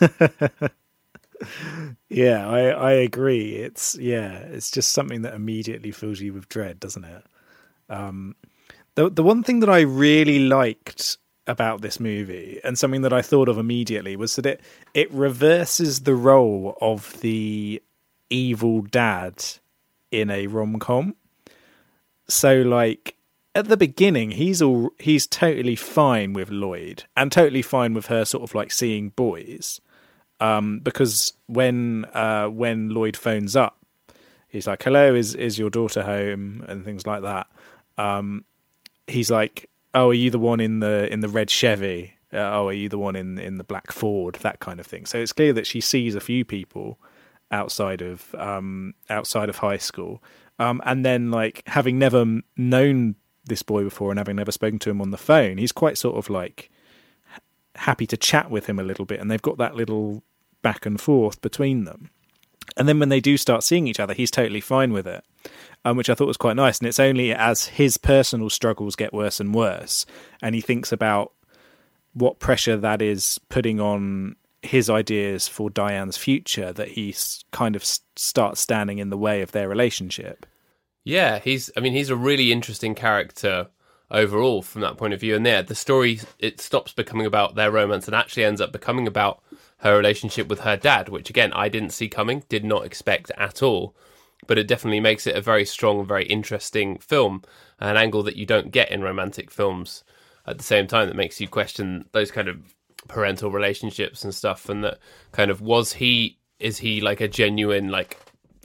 [2.08, 3.56] Yeah, I, I agree.
[3.56, 7.24] It's yeah, it's just something that immediately fills you with dread, doesn't it?
[7.88, 8.36] Um,
[8.94, 13.22] the the one thing that I really liked about this movie, and something that I
[13.22, 14.60] thought of immediately was that it
[14.94, 17.82] it reverses the role of the
[18.30, 19.44] evil dad
[20.10, 21.14] in a rom com.
[22.28, 23.16] So, like
[23.54, 28.24] at the beginning, he's all he's totally fine with Lloyd and totally fine with her,
[28.24, 29.80] sort of like seeing boys.
[30.38, 33.78] Um, because when uh, when Lloyd phones up,
[34.48, 37.46] he's like, "Hello, is is your daughter home?" and things like that.
[37.96, 38.44] Um,
[39.06, 42.68] he's like, "Oh, are you the one in the in the red Chevy?" Uh, oh,
[42.68, 44.36] are you the one in in the black Ford?
[44.36, 45.06] That kind of thing.
[45.06, 46.98] So it's clear that she sees a few people
[47.50, 50.22] outside of um, outside of high school,
[50.58, 52.24] um, and then like having never
[52.56, 55.96] known this boy before and having never spoken to him on the phone, he's quite
[55.96, 56.70] sort of like
[57.76, 60.22] happy to chat with him a little bit, and they've got that little
[60.62, 62.10] back and forth between them.
[62.76, 65.24] And then when they do start seeing each other, he's totally fine with it,
[65.84, 66.78] um, which I thought was quite nice.
[66.78, 70.06] And it's only as his personal struggles get worse and worse,
[70.42, 71.32] and he thinks about
[72.12, 77.14] what pressure that is putting on his ideas for Diane's future that he
[77.52, 77.84] kind of
[78.16, 80.46] starts standing in the way of their relationship.
[81.04, 81.70] Yeah, he's.
[81.76, 83.68] I mean, he's a really interesting character
[84.10, 85.36] overall from that point of view.
[85.36, 89.06] And there, the story it stops becoming about their romance and actually ends up becoming
[89.06, 89.42] about
[89.78, 93.62] her relationship with her dad, which again I didn't see coming, did not expect at
[93.62, 93.94] all.
[94.46, 97.42] But it definitely makes it a very strong, very interesting film,
[97.80, 100.04] an angle that you don't get in romantic films.
[100.46, 102.58] At the same time, that makes you question those kind of
[103.08, 104.98] parental relationships and stuff and that
[105.32, 108.18] kind of was he is he like a genuine like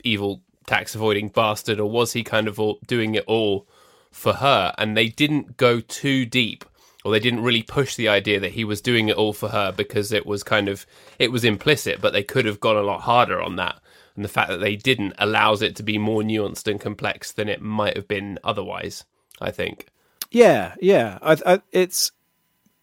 [0.04, 3.66] evil tax avoiding bastard or was he kind of all, doing it all
[4.10, 6.64] for her and they didn't go too deep
[7.04, 9.72] or they didn't really push the idea that he was doing it all for her
[9.72, 10.86] because it was kind of
[11.18, 13.80] it was implicit but they could have gone a lot harder on that.
[14.14, 17.48] And the fact that they didn't allows it to be more nuanced and complex than
[17.48, 19.04] it might have been otherwise
[19.40, 19.86] i think.
[20.30, 21.18] Yeah yeah.
[21.22, 22.12] I, I, it's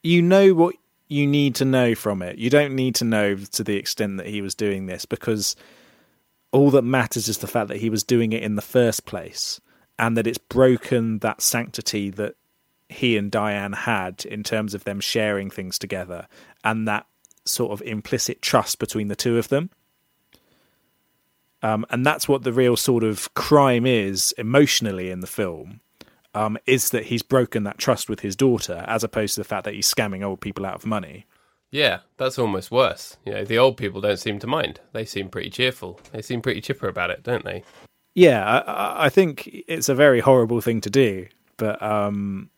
[0.03, 0.75] you know what
[1.09, 2.37] you need to know from it.
[2.37, 5.55] You don't need to know to the extent that he was doing this because
[6.51, 9.59] all that matters is the fact that he was doing it in the first place
[9.97, 12.35] and that it's broken that sanctity that
[12.89, 16.27] he and Diane had in terms of them sharing things together
[16.63, 17.05] and that
[17.45, 19.69] sort of implicit trust between the two of them.
[21.61, 25.81] Um, and that's what the real sort of crime is emotionally in the film
[26.33, 29.65] um, is that he's broken that trust with his daughter, as opposed to the fact
[29.65, 31.25] that he's scamming old people out of money.
[31.71, 33.17] Yeah, that's almost worse.
[33.25, 34.79] You know, the old people don't seem to mind.
[34.93, 35.99] They seem pretty cheerful.
[36.11, 37.63] They seem pretty chipper about it, don't they?
[38.15, 42.49] Yeah, I, I think it's a very horrible thing to do, but um,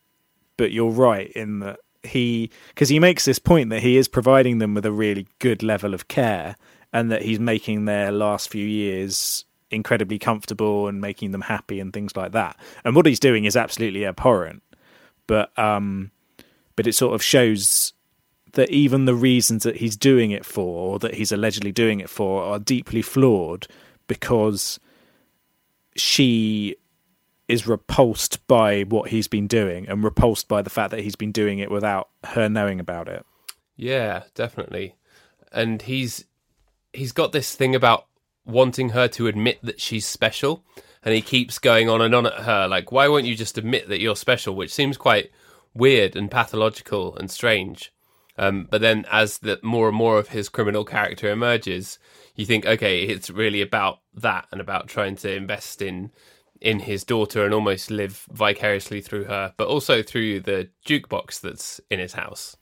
[0.56, 4.58] but you're right in that he because he makes this point that he is providing
[4.58, 6.56] them with a really good level of care
[6.92, 11.92] and that he's making their last few years incredibly comfortable and making them happy and
[11.92, 12.56] things like that.
[12.84, 14.62] And what he's doing is absolutely abhorrent,
[15.26, 16.10] but um,
[16.76, 17.92] but it sort of shows
[18.52, 22.10] that even the reasons that he's doing it for, or that he's allegedly doing it
[22.10, 23.66] for, are deeply flawed
[24.06, 24.78] because
[25.96, 26.76] she
[27.52, 31.32] is repulsed by what he's been doing and repulsed by the fact that he's been
[31.32, 33.26] doing it without her knowing about it.
[33.76, 34.96] Yeah, definitely.
[35.52, 36.24] And he's
[36.94, 38.06] he's got this thing about
[38.46, 40.64] wanting her to admit that she's special
[41.02, 43.88] and he keeps going on and on at her like why won't you just admit
[43.88, 45.30] that you're special which seems quite
[45.74, 47.92] weird and pathological and strange
[48.36, 52.00] um, but then as the more and more of his criminal character emerges
[52.34, 56.10] you think okay it's really about that and about trying to invest in
[56.62, 61.80] in his daughter and almost live vicariously through her but also through the jukebox that's
[61.90, 62.56] in his house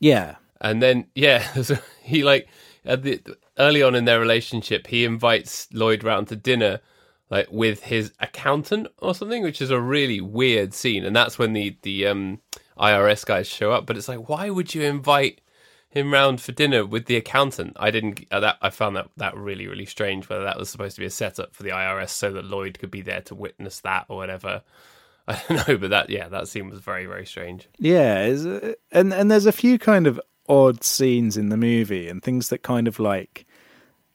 [0.00, 1.46] yeah and then yeah
[2.02, 2.48] he like
[2.86, 3.20] at the
[3.58, 6.80] early on in their relationship, he invites Lloyd round to dinner,
[7.30, 11.04] like with his accountant or something, which is a really weird scene.
[11.04, 12.40] And that's when the the um,
[12.78, 13.86] IRS guys show up.
[13.86, 15.40] But it's like, why would you invite
[15.96, 17.76] him round for dinner with the accountant?
[17.78, 18.26] I didn't.
[18.30, 20.28] Uh, that I found that that really really strange.
[20.28, 22.90] Whether that was supposed to be a setup for the IRS so that Lloyd could
[22.90, 24.62] be there to witness that or whatever.
[25.28, 27.68] I don't know, but that yeah, that scene was very very strange.
[27.78, 28.34] Yeah,
[28.92, 32.62] and and there's a few kind of odd scenes in the movie and things that
[32.62, 33.46] kind of like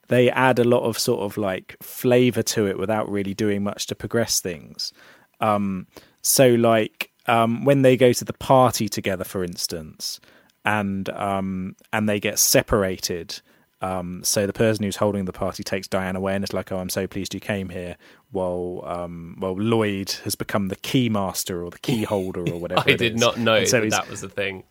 [0.08, 3.86] they add a lot of sort of like flavor to it without really doing much
[3.86, 4.92] to progress things.
[5.40, 5.86] Um,
[6.22, 10.20] so like um, when they go to the party together, for instance,
[10.64, 13.40] and um, and they get separated.
[13.80, 16.78] Um, so the person who's holding the party takes Diane away, and it's like, "Oh,
[16.78, 17.96] I'm so pleased you came here."
[18.30, 22.82] While um, well, Lloyd has become the key master or the key holder or whatever.
[22.86, 24.64] I did not know so that, that was the thing.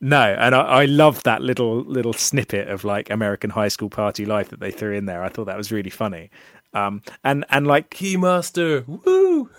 [0.00, 4.26] No, and I, I love that little little snippet of like American high school party
[4.26, 5.22] life that they threw in there.
[5.22, 6.30] I thought that was really funny.
[6.74, 9.50] Um, and and like Keymaster, woo!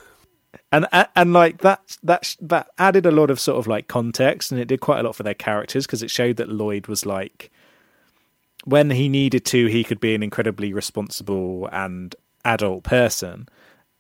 [0.72, 4.60] And and like that that that added a lot of sort of like context, and
[4.60, 7.52] it did quite a lot for their characters because it showed that Lloyd was like
[8.66, 13.48] when he needed to, he could be an incredibly responsible and adult person.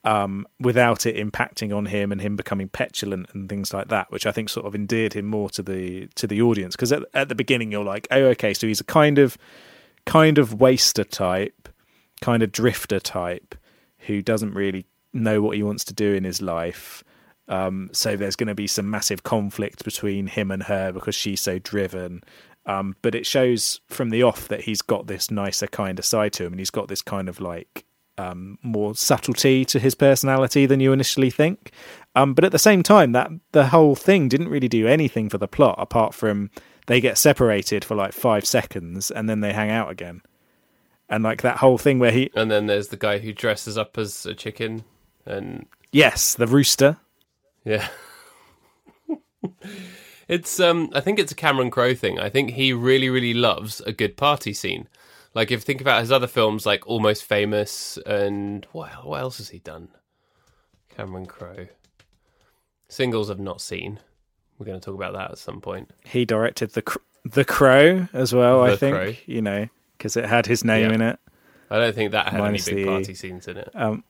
[0.04, 4.26] Um, without it impacting on him and him becoming petulant and things like that, which
[4.26, 6.78] I think sort of endeared him more to the to the audience.
[6.78, 9.38] Because at, at the beginning, you're like, oh, okay, so he's a kind of
[10.06, 11.68] kind of waster type,
[12.22, 13.56] kind of drifter type,
[14.00, 17.04] who doesn't really know what he wants to do in his life.
[17.48, 21.42] Um, so there's going to be some massive conflict between him and her because she's
[21.42, 22.22] so driven.
[22.66, 26.34] Um, but it shows from the off that he's got this nicer kind of side
[26.34, 27.86] to him, and he's got this kind of like
[28.18, 31.72] um, more subtlety to his personality than you initially think.
[32.16, 35.38] Um, but at the same time, that the whole thing didn't really do anything for
[35.38, 36.50] the plot apart from
[36.88, 40.22] they get separated for like five seconds and then they hang out again.
[41.10, 43.98] And like that whole thing where he And then there's the guy who dresses up
[43.98, 44.84] as a chicken
[45.28, 46.98] and yes, the rooster.
[47.66, 47.88] yeah.
[50.28, 52.20] it's um I think it's a Cameron Crowe thing.
[52.20, 54.88] I think he really really loves a good party scene.
[55.34, 59.38] Like if you think about his other films like Almost Famous and what what else
[59.38, 59.90] has he done?
[60.90, 61.68] Cameron Crowe.
[62.90, 64.00] Singles I've not seen.
[64.58, 65.92] We're going to talk about that at some point.
[66.04, 68.64] He directed the Cr- the Crow as well.
[68.64, 69.14] I think Crow.
[69.26, 69.68] you know
[69.98, 70.96] because it had his name Yeah.
[70.96, 71.20] in it.
[71.70, 73.70] I don't think that had Minus any big the- party scenes in it.
[73.76, 74.04] Um,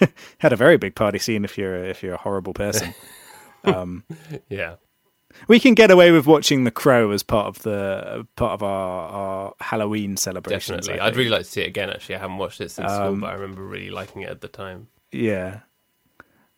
[0.38, 2.94] had a very big party scene if you're a, if you're a horrible person.
[3.64, 4.04] um,
[4.48, 4.74] Yeah.
[5.46, 9.08] we can get away with watching The Crow as part of the part of our,
[9.08, 10.76] our Halloween celebration.
[10.76, 11.00] Definitely.
[11.00, 12.16] I'd really like to see it again actually.
[12.16, 14.48] I haven't watched it since school, Um, but I remember really liking it at the
[14.48, 14.88] time.
[15.12, 15.60] yeah.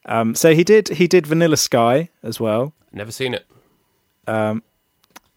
[0.07, 3.45] Um, so he did he did Vanilla Sky as well, Never seen it.
[4.27, 4.63] um,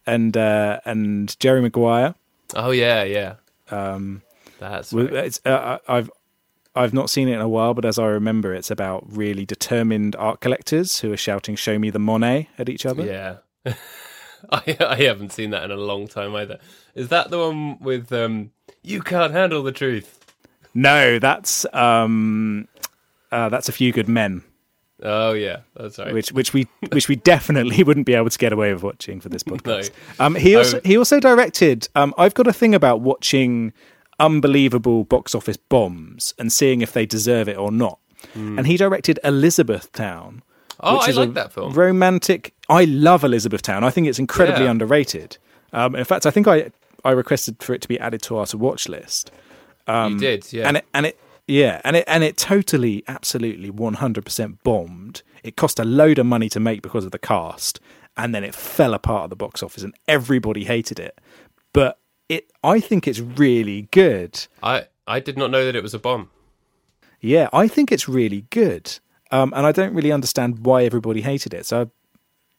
[0.07, 2.15] and uh, and Jerry Maguire.
[2.55, 3.35] Oh yeah, yeah.
[3.69, 4.21] Um,
[4.59, 5.11] That's right.
[5.11, 6.09] It's, uh, I've
[6.75, 10.15] I've not seen it in a while, but as I remember, it's about really determined
[10.15, 13.05] art collectors who are shouting "Show me the Monet" at each other.
[13.05, 13.37] Yeah.
[14.51, 16.59] I I haven't seen that in a long time either.
[16.95, 18.51] Is that the one with um
[18.81, 20.19] you can't handle the truth?
[20.73, 22.67] No, that's um,
[23.31, 24.43] uh, that's a few good men,
[25.05, 26.13] Oh yeah, that's right.
[26.13, 29.29] which which we which we definitely wouldn't be able to get away with watching for
[29.29, 29.91] this podcast.
[30.19, 31.89] Um, he also he also directed.
[31.95, 33.73] Um, I've got a thing about watching
[34.19, 37.99] unbelievable box office bombs and seeing if they deserve it or not.
[38.35, 40.43] And he directed Elizabethtown.
[40.79, 41.73] oh, which I is like that film.
[41.73, 42.53] Romantic.
[42.69, 43.83] I love Elizabethtown.
[43.83, 44.71] I think it's incredibly Yeah.
[44.71, 45.37] underrated.
[45.73, 46.71] Um, in fact, I think I
[47.05, 49.29] I requested for it to be added to our to watch list.
[49.87, 50.63] you did, yeah.
[50.63, 54.63] um, And it and it yeah, and it and it totally, absolutely, one hundred percent
[54.63, 55.21] bombed.
[55.43, 57.81] It cost a load of money to make because of the cast,
[58.15, 61.19] and then it fell apart at the box office, and everybody hated it.
[61.73, 61.97] But
[62.29, 64.47] it, I think it's really good.
[64.61, 66.29] I I did not know that it was a bomb.
[67.19, 68.99] Yeah, I think it's really good.
[69.31, 71.65] Um, and I don't really understand why everybody hated it.
[71.65, 71.87] So I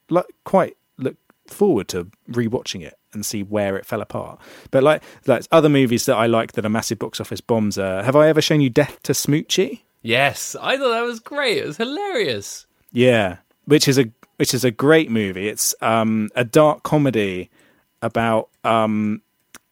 [0.09, 4.41] like, quite look forward to rewatching it and see where it fell apart.
[4.71, 7.79] But like, like other movies that I like that are massive box office bombs.
[7.79, 9.83] Uh, have I ever shown you Death to Smoochy?
[10.03, 11.59] Yes, I thought that was great.
[11.59, 12.67] It was hilarious.
[12.93, 15.49] Yeah, which is a which is a great movie.
[15.49, 17.51] It's um, a dark comedy
[18.03, 19.23] about um,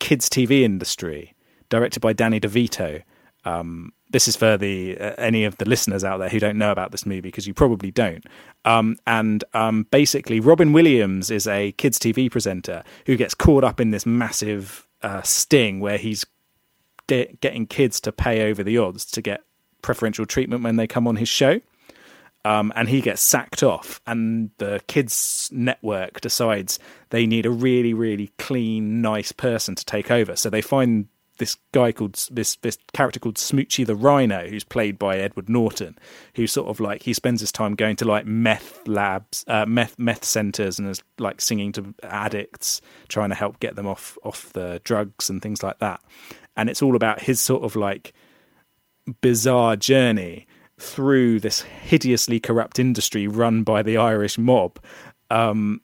[0.02, 1.32] kids TV industry,
[1.68, 3.04] directed by Danny DeVito.
[3.44, 6.72] Um, this is for the uh, any of the listeners out there who don't know
[6.72, 8.26] about this movie because you probably don't.
[8.64, 13.80] Um, and um, basically, Robin Williams is a kids TV presenter who gets caught up
[13.80, 16.26] in this massive uh, sting where he's
[17.06, 19.44] get, getting kids to pay over the odds to get
[19.82, 21.60] preferential treatment when they come on his show
[22.44, 26.78] um, and he gets sacked off, and the kids' network decides
[27.10, 30.34] they need a really, really clean, nice person to take over.
[30.34, 31.06] So they find
[31.38, 35.98] this guy called this this character called Smoochy the Rhino, who's played by Edward Norton,
[36.34, 39.98] who sort of like he spends his time going to like meth labs, uh, meth
[39.98, 44.52] meth centers, and is like singing to addicts, trying to help get them off off
[44.52, 46.00] the drugs and things like that.
[46.56, 48.12] And it's all about his sort of like
[49.20, 50.46] bizarre journey
[50.82, 54.78] through this hideously corrupt industry run by the Irish mob.
[55.30, 55.80] Um,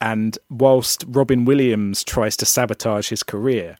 [0.00, 3.76] and whilst Robin Williams tries to sabotage his career,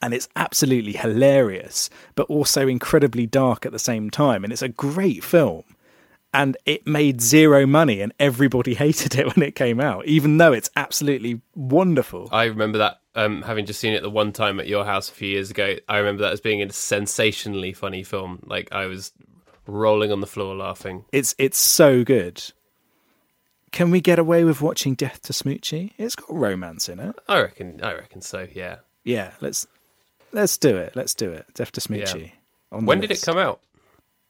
[0.00, 4.44] and it's absolutely hilarious, but also incredibly dark at the same time.
[4.44, 5.64] And it's a great film.
[6.34, 10.52] And it made zero money, and everybody hated it when it came out, even though
[10.52, 12.28] it's absolutely wonderful.
[12.32, 15.12] I remember that um, having just seen it the one time at your house a
[15.12, 15.76] few years ago.
[15.88, 18.40] I remember that as being a sensationally funny film.
[18.46, 19.12] Like I was
[19.66, 21.04] rolling on the floor laughing.
[21.12, 22.42] It's it's so good.
[23.70, 25.92] Can we get away with watching Death to Smoochy?
[25.96, 27.16] It's got romance in it.
[27.26, 27.80] I reckon.
[27.82, 28.46] I reckon so.
[28.52, 28.76] Yeah.
[29.04, 29.66] Yeah, let's
[30.32, 30.94] let's do it.
[30.94, 31.46] Let's do it.
[31.54, 32.32] Death to Smoochy.
[32.70, 33.60] on the When did it come out?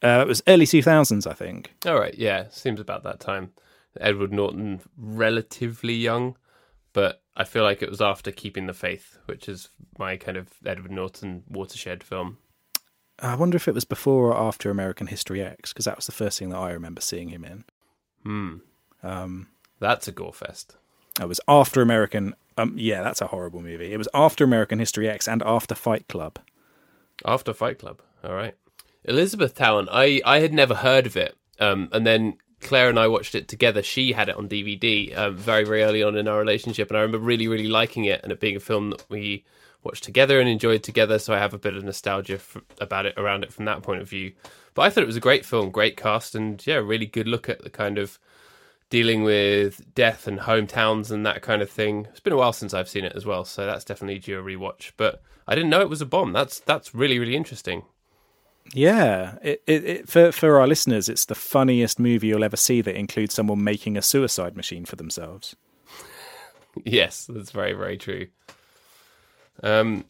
[0.03, 1.73] Uh, it was early 2000s, I think.
[1.87, 3.53] All right, yeah, seems about that time.
[4.01, 6.37] Edward Norton, relatively young,
[6.93, 9.69] but I feel like it was after Keeping the Faith, which is
[9.99, 12.39] my kind of Edward Norton watershed film.
[13.23, 16.13] I wonder if it was before or after American History X, because that was the
[16.13, 17.65] first thing that I remember seeing him in.
[18.25, 18.57] Hmm,
[19.03, 19.49] Um,
[19.81, 20.77] that's a gore fest.
[21.21, 22.35] it was after American.
[22.59, 23.93] Um, yeah, that's a horrible movie.
[23.93, 26.39] It was after American History X and after Fight Club.
[27.25, 28.01] After Fight Club.
[28.25, 28.55] All right.
[29.05, 31.37] Elizabethtown, I, I had never heard of it.
[31.59, 33.83] Um, and then Claire and I watched it together.
[33.83, 36.89] She had it on DVD um, very, very early on in our relationship.
[36.91, 39.45] And I remember really, really liking it and it being a film that we
[39.85, 41.19] watched together and enjoyed together.
[41.19, 44.03] So I have a bit of nostalgia f about it around it from that point
[44.03, 44.33] of view.
[44.75, 47.29] But I thought it was a great film, great cast, and yeah, a really good
[47.29, 48.19] look at the kind of
[48.93, 52.07] dealing with death and hometowns and that kind of thing.
[52.11, 54.43] It's been a while since I've seen it as well, so that's definitely due a
[54.43, 54.93] rewatch.
[54.97, 56.33] But I didn't know it was a bomb.
[56.33, 57.85] That's that's really really interesting.
[58.75, 62.81] Yeah, it, it, it, for for our listeners, it's the funniest movie you'll ever see
[62.83, 65.57] that includes someone making a suicide machine for themselves.
[66.87, 68.29] Yes, that's very very true.
[69.63, 70.05] Um,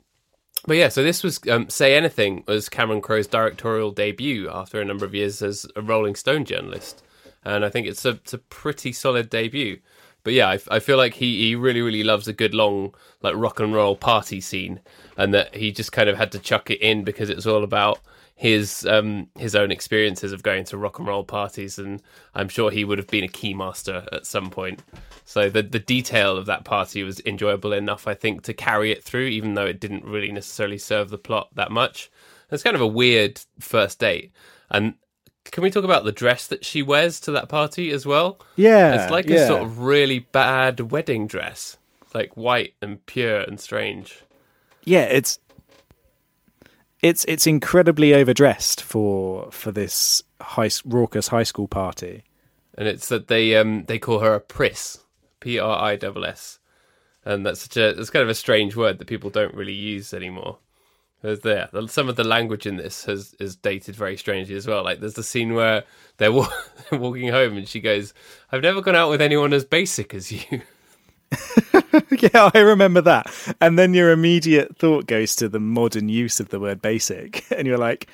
[0.66, 4.84] but yeah, so this was um, Say Anything was Cameron Crowe's directorial debut after a
[4.84, 7.02] number of years as a Rolling Stone journalist,
[7.44, 9.80] and I think it's a it's a pretty solid debut.
[10.24, 13.34] But yeah, I, I feel like he, he really really loves a good long like
[13.34, 14.80] rock and roll party scene,
[15.16, 17.98] and that he just kind of had to chuck it in because it's all about
[18.42, 22.02] his um his own experiences of going to rock and roll parties and
[22.34, 24.82] I'm sure he would have been a keymaster at some point.
[25.24, 29.04] So the the detail of that party was enjoyable enough I think to carry it
[29.04, 32.10] through even though it didn't really necessarily serve the plot that much.
[32.50, 34.32] It's kind of a weird first date.
[34.70, 34.94] And
[35.44, 38.40] can we talk about the dress that she wears to that party as well?
[38.56, 39.44] Yeah, It's like yeah.
[39.44, 41.76] a sort of really bad wedding dress.
[42.12, 44.24] Like white and pure and strange.
[44.84, 45.38] yeah, it's
[47.02, 52.22] it's it's incredibly overdressed for for this high raucous high school party.
[52.78, 54.98] and it's that they um they call her a priss,
[55.40, 56.58] P R I S S,
[57.24, 60.14] and that's such a it's kind of a strange word that people don't really use
[60.14, 60.58] anymore.
[61.22, 64.82] There's there some of the language in this has is dated very strangely as well.
[64.82, 65.84] Like there's the scene where
[66.16, 66.52] they're wa-
[66.92, 68.14] walking home and she goes,
[68.50, 70.62] "I've never gone out with anyone as basic as you."
[72.10, 73.32] yeah, I remember that.
[73.60, 77.66] And then your immediate thought goes to the modern use of the word basic, and
[77.66, 78.08] you're like,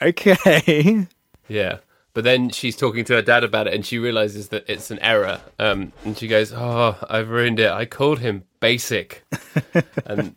[0.00, 1.06] okay.
[1.48, 1.78] Yeah.
[2.12, 4.98] But then she's talking to her dad about it and she realizes that it's an
[4.98, 5.40] error.
[5.60, 7.70] Um, and she goes, Oh, I've ruined it.
[7.70, 9.24] I called him basic.
[10.06, 10.34] and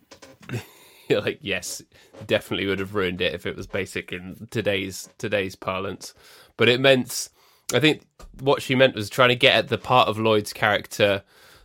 [1.08, 1.82] you're like, Yes,
[2.28, 6.14] definitely would have ruined it if it was basic in today's today's parlance.
[6.56, 7.28] But it meant
[7.72, 8.02] I think
[8.40, 11.22] what she meant was trying to get at the part of Lloyd's character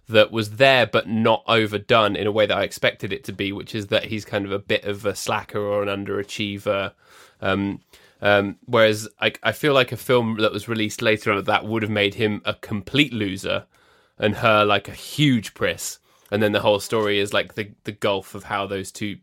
[0.09, 3.51] that was there but not overdone in a way that I expected it to be,
[3.51, 6.93] which is that he's kind of a bit of a slacker or an underachiever.
[7.41, 7.81] Um,
[8.21, 11.83] um, whereas I, I feel like a film that was released later on that would
[11.83, 13.65] have made him a complete loser
[14.17, 15.99] and her like a huge priss.
[16.31, 19.17] And then the whole story is like the, the gulf of how those two,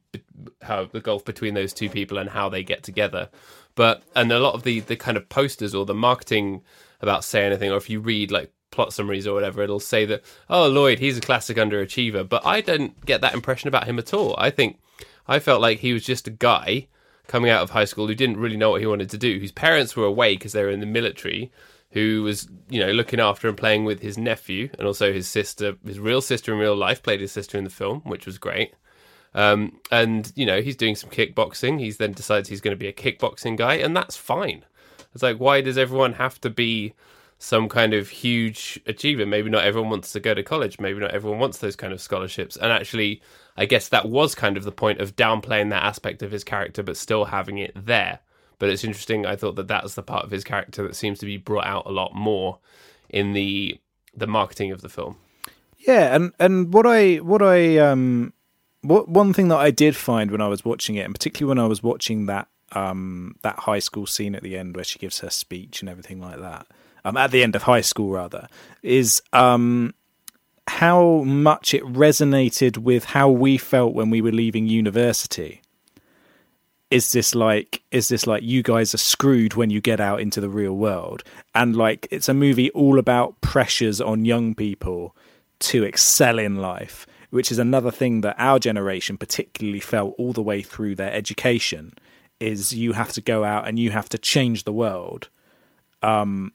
[0.63, 3.29] how the gulf between those two people and how they get together.
[3.75, 6.63] But, and a lot of the, the kind of posters or the marketing
[7.01, 10.23] about Say Anything, or if you read like plot summaries or whatever, it'll say that,
[10.49, 12.29] oh, Lloyd, he's a classic underachiever.
[12.29, 14.37] But I don't get that impression about him at all.
[14.39, 14.79] I think
[15.27, 16.87] I felt like he was just a guy
[17.27, 19.51] coming out of high school who didn't really know what he wanted to do, whose
[19.51, 21.51] parents were away because they were in the military,
[21.91, 25.75] who was, you know, looking after and playing with his nephew and also his sister,
[25.85, 28.75] his real sister in real life, played his sister in the film, which was great.
[29.35, 31.81] Um, and, you know, he's doing some kickboxing.
[31.81, 34.65] He's then decides he's going to be a kickboxing guy, and that's fine.
[35.15, 36.93] It's like, why does everyone have to be
[37.39, 39.31] some kind of huge achievement.
[39.31, 40.81] Maybe not everyone wants to go to college.
[40.81, 42.57] Maybe not everyone wants those kind of scholarships.
[42.57, 43.21] And actually,
[43.57, 46.83] I guess that was kind of the point of downplaying that aspect of his character,
[46.83, 48.21] but still having it there.
[48.59, 49.27] But it's interesting.
[49.27, 51.87] I thought that that's the part of his character that seems to be brought out
[51.87, 52.59] a lot more
[53.11, 53.79] in the
[54.15, 55.17] the marketing of the film.
[55.79, 58.33] Yeah, and and what I what I um
[58.81, 61.65] what one thing that I did find when I was watching it, and particularly when
[61.65, 65.21] I was watching that um that high school scene at the end where she gives
[65.21, 66.67] her speech and everything like that,
[67.07, 68.49] um at the end of high school rather,
[68.83, 69.95] is um
[70.69, 75.63] how much it resonated with how we felt when we were leaving university.
[76.91, 80.41] Is this like is this like you guys are screwed when you get out into
[80.41, 81.23] the real world?
[81.55, 85.17] And like it's a movie all about pressures on young people
[85.59, 90.43] to excel in life, which is another thing that our generation particularly felt all the
[90.43, 91.95] way through their education
[92.39, 95.29] is you have to go out and you have to change the world.
[96.03, 96.53] Um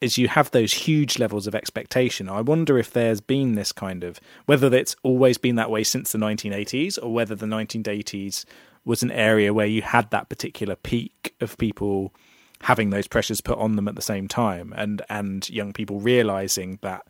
[0.00, 2.28] is you have those huge levels of expectation.
[2.28, 6.12] I wonder if there's been this kind of whether it's always been that way since
[6.12, 8.44] the 1980s or whether the 1980s
[8.84, 12.14] was an area where you had that particular peak of people
[12.62, 16.78] having those pressures put on them at the same time, and and young people realizing
[16.82, 17.06] that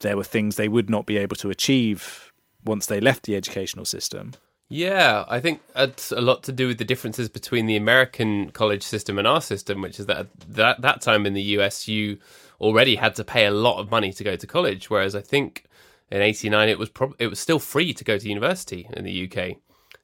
[0.00, 2.32] there were things they would not be able to achieve
[2.64, 4.32] once they left the educational system.
[4.68, 8.82] Yeah, I think it's a lot to do with the differences between the American college
[8.82, 12.18] system and our system, which is that at that, that time in the US, you
[12.60, 15.66] already had to pay a lot of money to go to college, whereas I think
[16.10, 19.30] in '89 it was prob- it was still free to go to university in the
[19.30, 19.58] UK.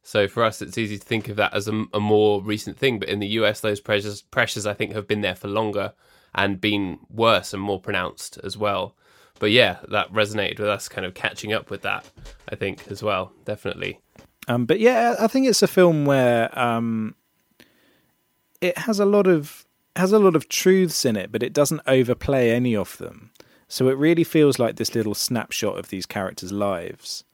[0.04, 2.98] So for us, it's easy to think of that as a, a more recent thing,
[3.00, 5.92] but in the US, those pressures pressures I think have been there for longer
[6.34, 8.94] and been worse and more pronounced as well.
[9.40, 12.08] But yeah, that resonated with us, kind of catching up with that.
[12.48, 13.98] I think as well, definitely.
[14.48, 17.14] Um, but yeah, I think it's a film where um,
[18.60, 19.64] it has a lot of
[19.96, 23.30] has a lot of truths in it, but it doesn't overplay any of them.
[23.68, 27.24] So it really feels like this little snapshot of these characters' lives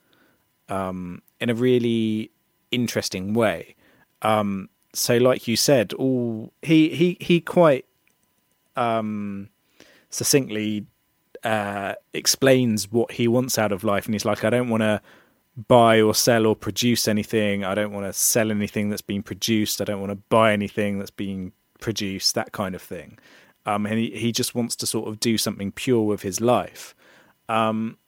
[0.68, 2.30] um, in a really
[2.70, 3.74] interesting way.
[4.22, 7.86] Um, so, like you said, all he he he quite
[8.76, 9.48] um,
[10.10, 10.86] succinctly
[11.44, 15.00] uh, explains what he wants out of life, and he's like, I don't want to
[15.66, 17.64] buy or sell or produce anything.
[17.64, 19.80] I don't want to sell anything that's been produced.
[19.80, 22.34] I don't want to buy anything that's being produced.
[22.34, 23.18] That kind of thing.
[23.66, 26.94] Um, and he, he just wants to sort of do something pure with his life.
[27.48, 27.98] Um,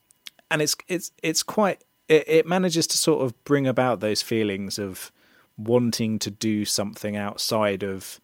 [0.51, 4.79] and it's it's it's quite it, it manages to sort of bring about those feelings
[4.79, 5.11] of
[5.57, 8.21] wanting to do something outside of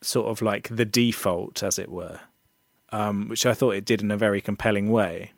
[0.00, 2.20] sort of like the default, as it were,
[2.90, 5.32] um, which I thought it did in a very compelling way.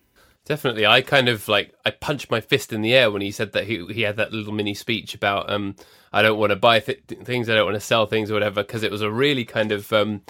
[0.45, 3.53] Definitely, I kind of like I punched my fist in the air when he said
[3.53, 5.75] that he he had that little mini speech about um
[6.13, 8.63] I don't want to buy th- things, I don't want to sell things or whatever
[8.63, 10.21] because it was a really kind of um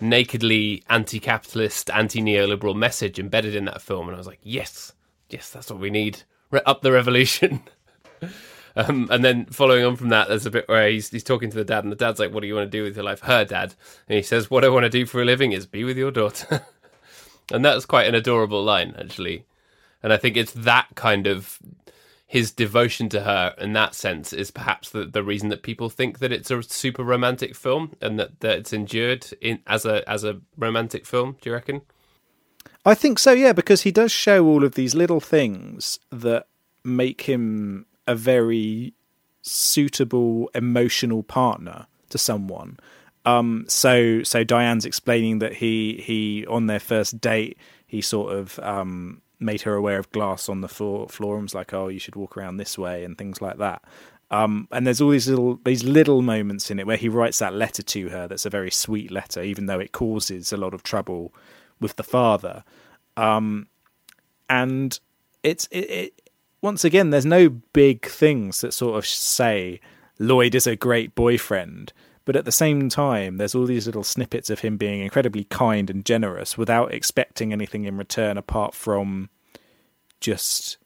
[0.00, 4.92] nakedly anti-capitalist, anti-neoliberal message embedded in that film, and I was like, yes,
[5.28, 6.22] yes, that's what we need.
[6.50, 7.62] Re- up the revolution.
[8.76, 11.56] Um, and then following on from that, there's a bit where he's he's talking to
[11.56, 13.20] the dad, and the dad's like, "What do you want to do with your life?"
[13.22, 13.74] Her dad,
[14.08, 16.12] and he says, "What I want to do for a living is be with your
[16.12, 16.64] daughter,"
[17.52, 19.44] and that's quite an adorable line, actually.
[20.02, 21.58] And I think it's that kind of
[22.26, 26.20] his devotion to her in that sense is perhaps the, the reason that people think
[26.20, 30.22] that it's a super romantic film and that, that it's endured in as a as
[30.22, 31.36] a romantic film.
[31.40, 31.82] Do you reckon?
[32.86, 36.46] I think so, yeah, because he does show all of these little things that
[36.84, 38.94] make him a very
[39.42, 42.78] suitable emotional partner to someone.
[43.26, 48.58] Um, so so Diane's explaining that he he on their first date he sort of
[48.60, 51.98] um, made her aware of glass on the floor, floor and was like, "Oh, you
[51.98, 53.82] should walk around this way" and things like that.
[54.30, 57.54] Um, and there's all these little these little moments in it where he writes that
[57.54, 58.28] letter to her.
[58.28, 61.34] That's a very sweet letter, even though it causes a lot of trouble
[61.80, 62.62] with the father.
[63.16, 63.66] Um,
[64.48, 64.98] and
[65.42, 66.30] it's it, it
[66.62, 69.80] once again, there's no big things that sort of say
[70.18, 71.92] Lloyd is a great boyfriend.
[72.30, 75.90] But at the same time, there's all these little snippets of him being incredibly kind
[75.90, 79.30] and generous without expecting anything in return apart from
[80.20, 80.76] just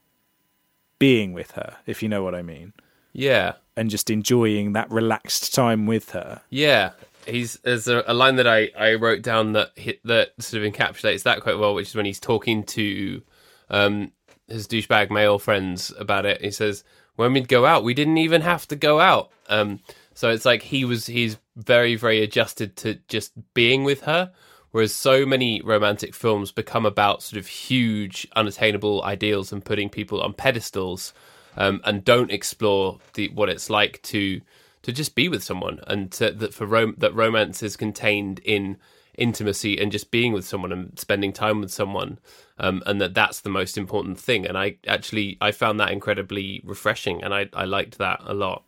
[0.98, 2.72] being with her, if you know what I mean.
[3.12, 3.56] Yeah.
[3.76, 6.40] And just enjoying that relaxed time with her.
[6.48, 6.92] Yeah.
[7.26, 10.72] He's there's a, a line that I, I wrote down that hit, that sort of
[10.72, 13.20] encapsulates that quite well, which is when he's talking to
[13.68, 14.12] um,
[14.48, 16.40] his douchebag male friends about it.
[16.40, 16.84] He says,
[17.16, 19.80] "When we'd go out, we didn't even have to go out." Um,
[20.14, 24.32] so it's like he was he's very very adjusted to just being with her,
[24.70, 30.20] whereas so many romantic films become about sort of huge unattainable ideals and putting people
[30.22, 31.12] on pedestals,
[31.56, 34.40] um, and don't explore the what it's like to
[34.82, 38.76] to just be with someone and to, that for rom- that romance is contained in
[39.16, 42.18] intimacy and just being with someone and spending time with someone
[42.58, 44.44] um, and that that's the most important thing.
[44.46, 48.64] And i actually i found that incredibly refreshing and i i liked that a lot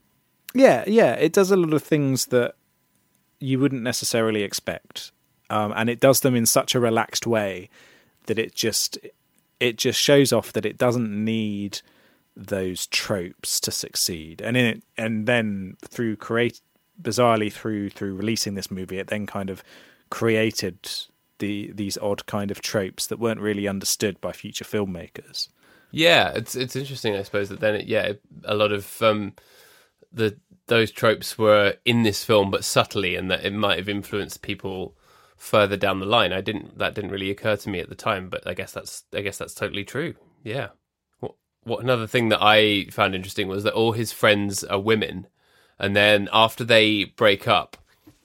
[0.56, 2.54] Yeah, yeah, it does a lot of things that
[3.40, 5.12] you wouldn't necessarily expect,
[5.50, 7.68] um, and it does them in such a relaxed way
[8.24, 8.98] that it just
[9.60, 11.80] it just shows off that it doesn't need
[12.34, 14.40] those tropes to succeed.
[14.40, 16.60] And in it, and then through create
[17.00, 19.62] bizarrely through through releasing this movie, it then kind of
[20.10, 20.78] created
[21.38, 25.48] the these odd kind of tropes that weren't really understood by future filmmakers.
[25.90, 28.12] Yeah, it's it's interesting, I suppose that then it, yeah,
[28.44, 29.34] a lot of um,
[30.12, 30.36] the
[30.68, 34.96] those tropes were in this film, but subtly, and that it might have influenced people
[35.36, 36.32] further down the line.
[36.32, 39.04] I didn't that didn't really occur to me at the time, but I guess that's
[39.14, 40.14] I guess that's totally true.
[40.42, 40.68] Yeah.
[41.20, 45.26] What what another thing that I found interesting was that all his friends are women,
[45.78, 47.76] and then after they break up,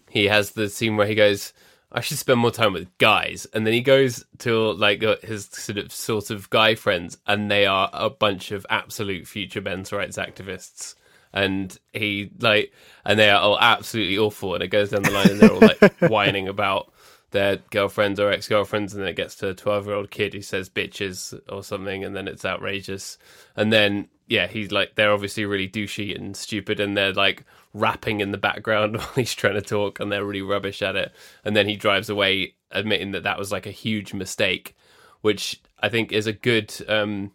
[0.10, 1.54] he has the scene where he goes.
[1.94, 5.48] I should spend more time with guys, and then he goes to like uh, his
[5.48, 9.92] sort of sort of guy friends, and they are a bunch of absolute future men's
[9.92, 10.96] rights activists,
[11.34, 12.74] and he like,
[13.06, 15.60] and they are all absolutely awful, and it goes down the line, and they're all
[15.60, 16.92] like whining about
[17.32, 20.34] their girlfriends or ex girlfriends, and then it gets to a twelve year old kid
[20.34, 23.18] who says bitches or something, and then it's outrageous,
[23.56, 28.20] and then yeah, he's like they're obviously really douchey and stupid, and they're like rapping
[28.22, 31.14] in the background while he's trying to talk, and they're really rubbish at it,
[31.44, 34.76] and then he drives away admitting that that was like a huge mistake,
[35.22, 36.74] which I think is a good.
[36.88, 37.32] um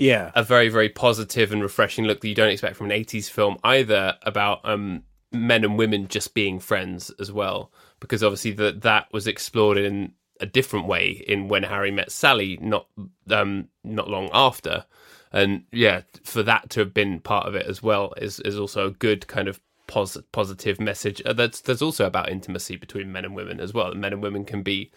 [0.00, 0.32] Yeah.
[0.34, 3.58] a very very positive and refreshing look that you don't expect from an 80s film
[3.62, 7.70] either about um men and women just being friends as well.
[8.00, 12.58] Because obviously that that was explored in a different way in when Harry met Sally
[12.60, 12.86] not
[13.30, 14.86] um not long after.
[15.32, 18.86] And yeah for that to have been part of it as well is is also
[18.86, 21.20] a good kind of pos- positive message.
[21.26, 23.94] Uh, that's that's also about intimacy between men and women as well.
[23.94, 24.90] Men and women can be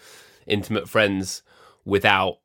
[0.48, 1.42] intimate friends
[1.86, 2.38] without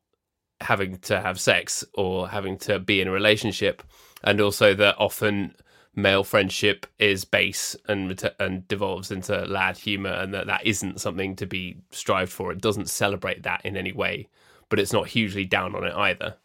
[0.61, 3.83] having to have sex or having to be in a relationship,
[4.23, 5.55] and also that often
[5.95, 11.35] male friendship is base and and devolves into lad humor, and that that isn't something
[11.35, 12.51] to be strived for.
[12.51, 14.27] It doesn't celebrate that in any way,
[14.69, 16.35] but it's not hugely down on it either.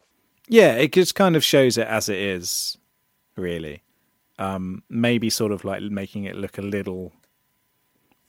[0.48, 2.76] Yeah, it just kind of shows it as it is,
[3.36, 3.82] really.
[4.38, 7.12] Um, maybe sort of like making it look a little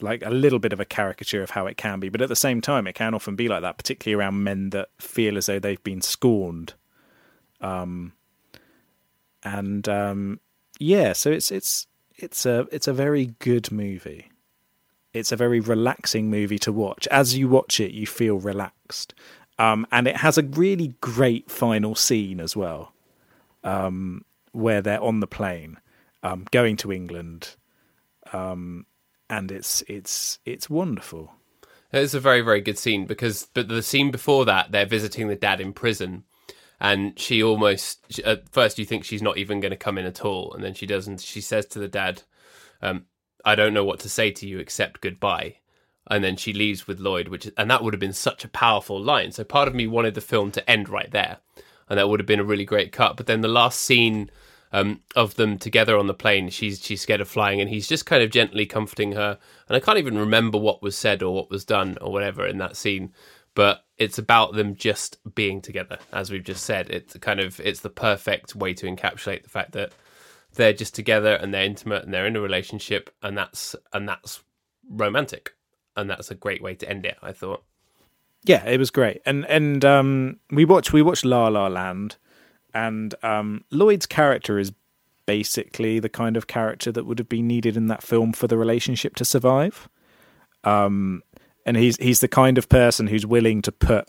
[0.02, 2.36] like a little bit of a caricature of how it can be, but at the
[2.36, 5.60] same time, it can often be like that, particularly around men that feel as though
[5.60, 6.74] they've been scorned.
[7.62, 8.14] Um,
[9.44, 10.40] and um,
[10.80, 14.32] yeah, so it's it's it's a it's a very good movie.
[15.14, 17.08] It's a very relaxing movie to watch.
[17.08, 19.14] As you watch it, you feel relaxed.
[19.58, 22.92] Um, and it has a really great final scene as well,
[23.64, 25.78] um, where they're on the plane
[26.26, 27.56] um, going to England,
[28.34, 28.86] um,
[29.30, 31.34] and it's it's it's wonderful.
[31.92, 35.36] It's a very very good scene because but the scene before that they're visiting the
[35.36, 36.24] dad in prison
[36.80, 40.26] and she almost at first you think she's not even going to come in at
[40.26, 42.24] all and then she doesn't she says to the dad
[42.82, 43.06] um,
[43.46, 45.58] I don't know what to say to you except goodbye.
[46.08, 49.02] And then she leaves with Lloyd which and that would have been such a powerful
[49.02, 49.32] line.
[49.32, 51.38] So part of me wanted the film to end right there
[51.90, 53.18] and that would have been a really great cut.
[53.18, 54.30] But then the last scene
[54.76, 56.50] um, of them together on the plane.
[56.50, 59.40] She's she's scared of flying, and he's just kind of gently comforting her.
[59.70, 62.58] And I can't even remember what was said or what was done or whatever in
[62.58, 63.14] that scene,
[63.54, 66.90] but it's about them just being together, as we've just said.
[66.90, 69.94] It's kind of it's the perfect way to encapsulate the fact that
[70.56, 74.44] they're just together and they're intimate and they're in a relationship, and that's and that's
[74.90, 75.54] romantic,
[75.96, 77.18] and that's a great way to end it.
[77.22, 77.64] I thought.
[78.44, 82.18] Yeah, it was great, and and um, we watched we watched La La Land,
[82.76, 84.74] and um, Lloyd's character is
[85.26, 88.58] basically the kind of character that would have been needed in that film for the
[88.58, 89.90] relationship to survive.
[90.64, 91.24] Um,
[91.66, 94.08] and he's he's the kind of person who's willing to put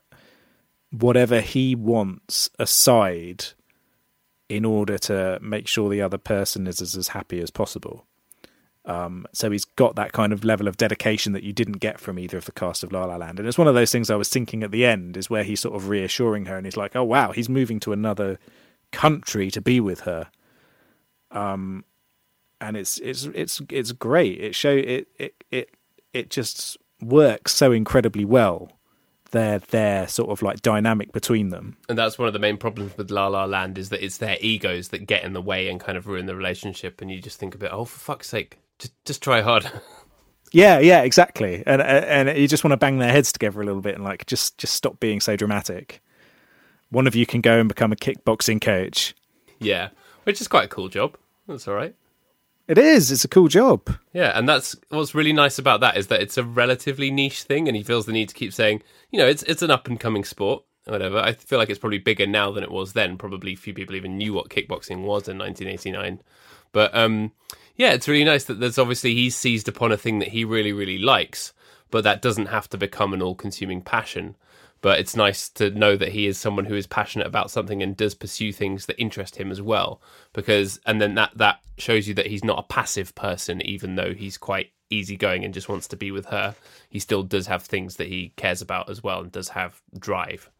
[0.91, 3.47] whatever he wants aside
[4.49, 8.06] in order to make sure the other person is as, as happy as possible.
[8.87, 12.21] Um, so he's got that kind of level of dedication that you didn't get from
[12.21, 13.41] either of the cast of La La Land.
[13.41, 15.61] And it's one of those things I was thinking at the end is where he's
[15.61, 18.39] sort of reassuring her and he's like, oh, wow, he's moving to another
[18.93, 20.29] country to be with her.
[21.33, 21.85] Um,
[22.61, 24.41] and it's, it's, it's, it's great.
[24.41, 25.71] It show it, it, it,
[26.13, 28.71] it just works so incredibly well.
[29.33, 31.77] Their, their sort of like dynamic between them.
[31.89, 34.39] And that's one of the main problems with La La Land is that it's their
[34.41, 37.03] egos that get in the way and kind of ruin the relationship.
[37.03, 39.71] And you just think a bit, oh, for fuck's sake, just just try hard.
[40.53, 41.65] Yeah, yeah, exactly.
[41.67, 44.25] And and you just want to bang their heads together a little bit and like
[44.27, 46.01] just just stop being so dramatic.
[46.91, 49.15] One of you can go and become a kickboxing coach.
[49.59, 49.89] yeah,
[50.23, 51.19] which is quite a cool job.
[51.49, 51.95] That's all right.
[52.69, 53.11] It is.
[53.11, 53.97] It's a cool job.
[54.13, 57.67] Yeah, and that's what's really nice about that is that it's a relatively niche thing,
[57.69, 60.01] and he feels the need to keep saying, you know, it's it's an up and
[60.01, 61.19] coming sport, whatever.
[61.19, 63.19] I feel like it's probably bigger now than it was then.
[63.19, 66.23] Probably few people even knew what kickboxing was in 1989.
[66.73, 67.33] But um,
[67.77, 70.73] yeah, it's really nice that there's obviously he's seized upon a thing that he really
[70.73, 71.53] really likes,
[71.91, 74.37] but that doesn't have to become an all consuming passion.
[74.83, 77.97] But it's nice to know that he is someone who is passionate about something and
[77.97, 80.01] does pursue things that interest him as well.
[80.33, 84.15] Because and then that that shows you that he's not a passive person, even though
[84.15, 86.55] he's quite easygoing and just wants to be with her.
[86.89, 90.51] He still does have things that he cares about as well and does have drive.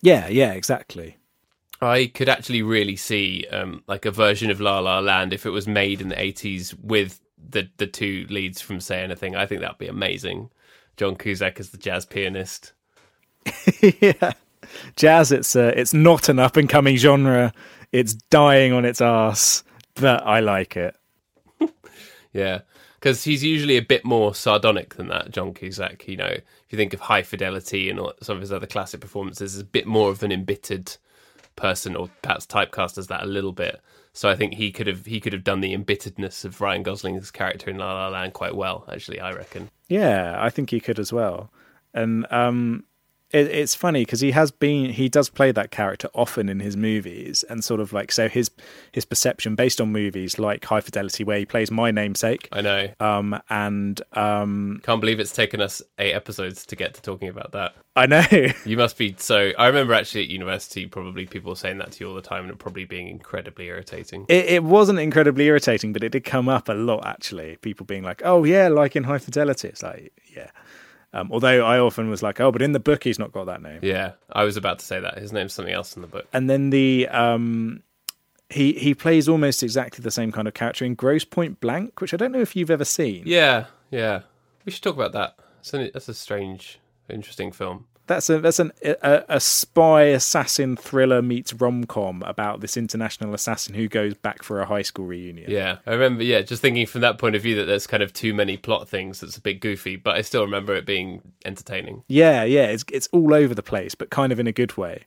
[0.00, 1.16] Yeah, yeah, exactly.
[1.82, 5.50] I could actually really see um, like a version of La La Land if it
[5.50, 9.34] was made in the eighties with the the two leads from Say Anything.
[9.34, 10.50] I think that'd be amazing.
[10.96, 12.72] John Cusack as the jazz pianist.
[14.00, 14.32] yeah,
[14.94, 15.32] jazz.
[15.32, 17.52] It's uh, it's not an up and coming genre.
[17.90, 19.64] It's dying on its ass,
[19.94, 20.96] but I like it.
[22.34, 22.60] Yeah,
[22.98, 26.08] because he's usually a bit more sardonic than that, John Cusack.
[26.08, 29.02] You know, if you think of High Fidelity and all, some of his other classic
[29.02, 30.96] performances, is a bit more of an embittered
[31.56, 33.80] person, or perhaps typecast as that a little bit.
[34.12, 37.30] So I think he could have he could have done the embitteredness of Ryan Gosling's
[37.30, 38.84] character in La La Land quite well.
[38.90, 39.70] Actually, I reckon.
[39.88, 41.50] Yeah, I think he could as well.
[41.94, 42.84] And um,
[43.32, 46.76] it, it's funny because he has been he does play that character often in his
[46.76, 48.50] movies, and sort of like so his
[48.92, 52.48] his perception based on movies like High Fidelity, where he plays my namesake.
[52.52, 52.88] I know.
[53.00, 57.52] Um, and um, Can't believe it's taken us eight episodes to get to talking about
[57.52, 57.74] that.
[57.94, 58.22] I know.
[58.64, 59.52] You must be so.
[59.58, 62.52] I remember actually at university, probably people saying that to you all the time, and
[62.52, 64.24] it probably being incredibly irritating.
[64.28, 67.56] It, it wasn't incredibly irritating, but it did come up a lot actually.
[67.56, 70.50] People being like, "Oh yeah, like in High Fidelity." It's like, yeah.
[71.14, 73.62] Um, although I often was like, "Oh, but in the book, he's not got that
[73.62, 76.26] name." Yeah, I was about to say that his name's something else in the book.
[76.32, 77.82] And then the um,
[78.48, 82.14] he he plays almost exactly the same kind of character in Grosse Pointe Blank, which
[82.14, 83.24] I don't know if you've ever seen.
[83.26, 84.22] Yeah, yeah.
[84.64, 85.36] We should talk about that.
[85.72, 87.86] An, that's a strange, interesting film.
[88.08, 93.32] That's a that's an a, a spy assassin thriller meets rom com about this international
[93.32, 95.50] assassin who goes back for a high school reunion.
[95.50, 96.24] Yeah, I remember.
[96.24, 98.88] Yeah, just thinking from that point of view that there's kind of too many plot
[98.88, 99.20] things.
[99.20, 102.02] That's a bit goofy, but I still remember it being entertaining.
[102.08, 105.04] Yeah, yeah, it's it's all over the place, but kind of in a good way.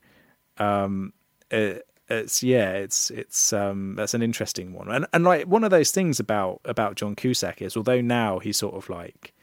[0.58, 1.12] Um,
[1.52, 5.70] it, it's yeah, it's it's um, that's an interesting one, and and like one of
[5.70, 9.34] those things about about John Cusack is, although now he's sort of like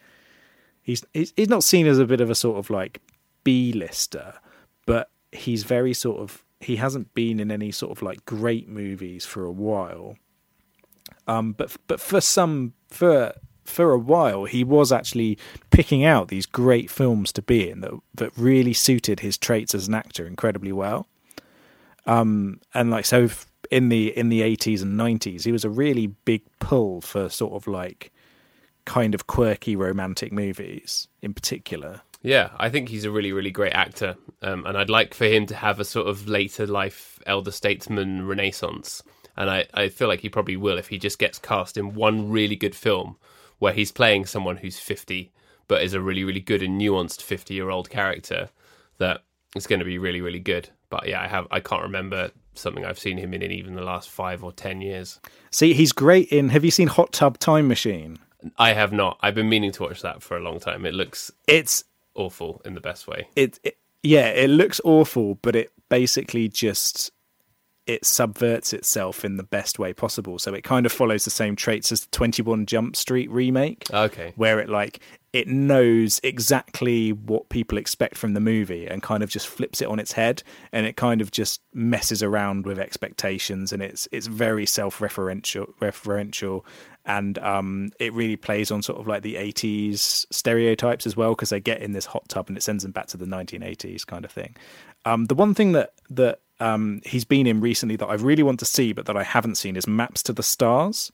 [0.81, 3.01] he's he's, he's not seen as a bit of a sort of like
[3.45, 4.34] B lister,
[4.86, 9.24] but he's very sort of he hasn't been in any sort of like great movies
[9.24, 10.16] for a while.
[11.26, 13.32] Um, but but for some for
[13.64, 15.38] for a while he was actually
[15.70, 19.88] picking out these great films to be in that that really suited his traits as
[19.88, 21.07] an actor incredibly well.
[22.07, 23.28] Um, and like so
[23.70, 27.53] in the in the 80s and 90s he was a really big pull for sort
[27.53, 28.12] of like
[28.84, 32.03] kind of quirky romantic movies in particular.
[32.23, 35.47] Yeah, I think he's a really, really great actor, um, and I'd like for him
[35.47, 39.03] to have a sort of later life elder statesman renaissance.
[39.37, 42.31] And I, I feel like he probably will if he just gets cast in one
[42.31, 43.16] really good film
[43.59, 45.33] where he's playing someone who's 50
[45.68, 48.51] but is a really, really good and nuanced 50 year old character
[48.99, 49.23] that
[49.57, 50.68] is going to be really, really good.
[50.91, 53.83] But yeah, I have I can't remember something I've seen him in in even the
[53.83, 55.18] last five or ten years.
[55.51, 56.51] See, he's great in.
[56.51, 58.18] Have you seen Hot Tub Time Machine?
[58.59, 59.18] I have not.
[59.23, 60.85] I've been meaning to watch that for a long time.
[60.85, 61.85] It looks It's
[62.15, 63.29] awful in the best way.
[63.37, 67.13] it, it yeah, it looks awful, but it basically just
[67.87, 70.39] it subverts itself in the best way possible.
[70.39, 74.33] So it kind of follows the same traits as the 21 Jump Street remake, Okay.
[74.37, 75.01] where it like
[75.33, 79.89] it knows exactly what people expect from the movie and kind of just flips it
[79.89, 84.26] on its head and it kind of just messes around with expectations and it's it's
[84.26, 86.62] very self-referential referential
[87.07, 91.49] and um, it really plays on sort of like the 80s stereotypes as well because
[91.49, 94.24] they get in this hot tub and it sends them back to the 1980s kind
[94.26, 94.55] of thing
[95.07, 98.59] um, the one thing that that um, he's been in recently that I really want
[98.61, 101.11] to see but that I haven't seen is Maps to the Stars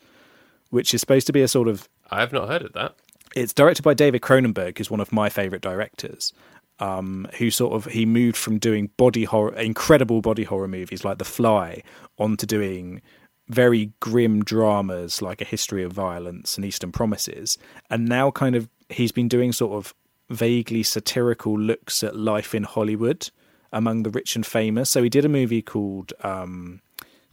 [0.71, 2.95] which is supposed to be a sort of I have not heard of that.
[3.35, 6.33] it's directed by David Cronenberg, who's one of my favorite directors.
[6.81, 11.19] Um, who sort of he moved from doing body horror, incredible body horror movies like
[11.19, 11.83] The Fly,
[12.19, 13.03] onto doing
[13.49, 17.59] very grim dramas like A History of Violence and Eastern Promises,
[17.91, 19.93] and now kind of he's been doing sort of
[20.31, 23.29] vaguely satirical looks at life in Hollywood
[23.73, 24.91] among the rich and famous.
[24.91, 26.81] So he did a movie called um,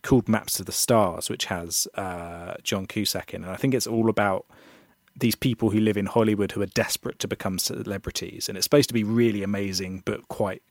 [0.01, 3.87] called Maps to the Stars, which has uh, John Cusack in, and I think it's
[3.87, 4.45] all about
[5.17, 8.89] these people who live in Hollywood who are desperate to become celebrities, and it's supposed
[8.89, 10.61] to be really amazing, but quite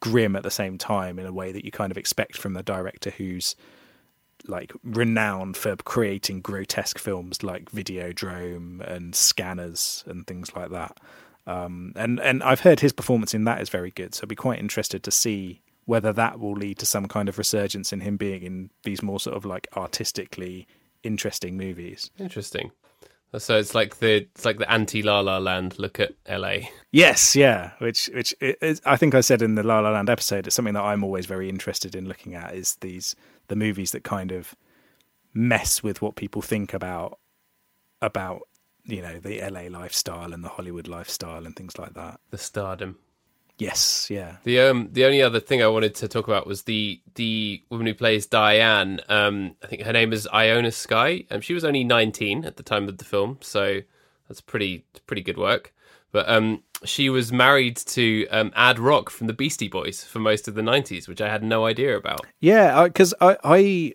[0.00, 2.62] grim at the same time in a way that you kind of expect from the
[2.62, 3.54] director who's
[4.46, 10.98] like renowned for creating grotesque films like Videodrome and Scanners and things like that.
[11.50, 14.36] Um, and and I've heard his performance in that is very good, so I'd be
[14.36, 18.16] quite interested to see whether that will lead to some kind of resurgence in him
[18.16, 20.68] being in these more sort of like artistically
[21.02, 22.10] interesting movies.
[22.20, 22.70] Interesting.
[23.36, 26.68] So it's like the it's like the anti La La Land look at LA.
[26.92, 27.72] Yes, yeah.
[27.78, 30.74] Which, which it, I think I said in the La La Land episode, it's something
[30.74, 33.16] that I'm always very interested in looking at is these
[33.48, 34.54] the movies that kind of
[35.34, 37.18] mess with what people think about
[38.00, 38.42] about
[38.90, 42.20] you know the LA lifestyle and the Hollywood lifestyle and things like that.
[42.30, 42.98] The stardom.
[43.58, 44.36] Yes, yeah.
[44.44, 47.86] The um the only other thing I wanted to talk about was the the woman
[47.86, 49.00] who plays Diane.
[49.08, 51.26] Um, I think her name is Ione Skye.
[51.30, 53.80] Um, she was only nineteen at the time of the film, so
[54.28, 55.74] that's pretty pretty good work.
[56.12, 60.48] But um, she was married to um, Ad Rock from the Beastie Boys for most
[60.48, 62.26] of the '90s, which I had no idea about.
[62.40, 63.94] Yeah, because I, I,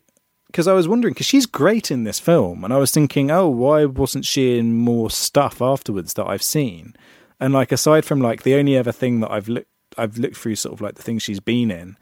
[0.56, 3.50] because I was wondering because she's great in this film, and I was thinking, oh,
[3.50, 6.96] why wasn't she in more stuff afterwards that I've seen?
[7.42, 10.56] And like aside from like the only other thing that I've looked, I've looked through
[10.56, 11.98] sort of like the things she's been in.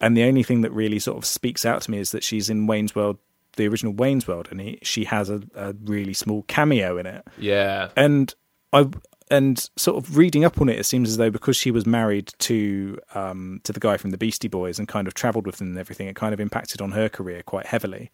[0.00, 2.48] and the only thing that really sort of speaks out to me is that she's
[2.48, 3.18] in Wayne's World,
[3.56, 7.26] the original Wayne's World, and he, she has a, a really small cameo in it.
[7.36, 7.88] Yeah.
[7.96, 8.32] And
[8.72, 8.88] I
[9.30, 12.32] and sort of reading up on it, it seems as though because she was married
[12.40, 15.68] to um, to the guy from the Beastie Boys and kind of travelled with them
[15.68, 18.10] and everything, it kind of impacted on her career quite heavily.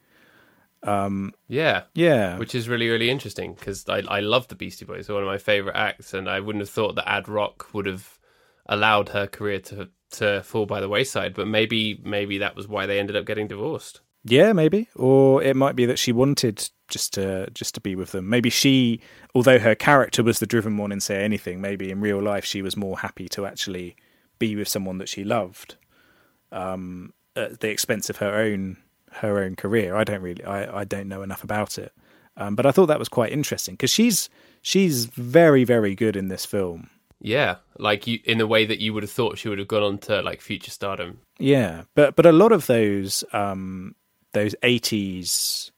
[1.48, 1.84] Yeah.
[1.94, 5.06] Yeah, Which is really, really interesting because I, I love the Beastie Boys.
[5.06, 7.86] They're one of my favorite acts, and I wouldn't have thought that Ad Rock would
[7.86, 8.18] have
[8.66, 11.34] allowed her career to to fall by the wayside.
[11.34, 14.00] But maybe, maybe that was why they ended up getting divorced.
[14.24, 18.12] Yeah, maybe, or it might be that she wanted just to just to be with
[18.12, 18.28] them.
[18.28, 19.00] Maybe she,
[19.34, 22.62] although her character was the driven one in say anything, maybe in real life she
[22.62, 23.96] was more happy to actually
[24.38, 25.76] be with someone that she loved,
[26.52, 28.78] um, at the expense of her own
[29.12, 29.94] her own career.
[29.94, 31.92] I don't really, I, I don't know enough about it,
[32.36, 34.30] um, but I thought that was quite interesting because she's
[34.62, 36.88] she's very very good in this film.
[37.20, 39.82] Yeah, like you in the way that you would have thought she would have gone
[39.82, 41.20] on to like future stardom.
[41.38, 43.94] Yeah, but but a lot of those um,
[44.34, 45.72] those eighties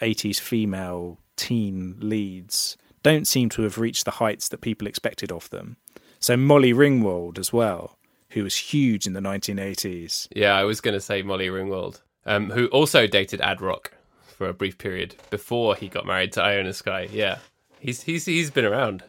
[0.00, 5.48] eighties female teen leads don't seem to have reached the heights that people expected of
[5.50, 5.76] them.
[6.20, 7.98] So Molly Ringwald as well,
[8.30, 10.28] who was huge in the nineteen eighties.
[10.34, 13.92] Yeah, I was going to say Molly Ringwald, um, who also dated Ad Rock
[14.26, 17.08] for a brief period before he got married to Ione Skye.
[17.12, 17.38] Yeah,
[17.78, 19.04] he's he's he's been around.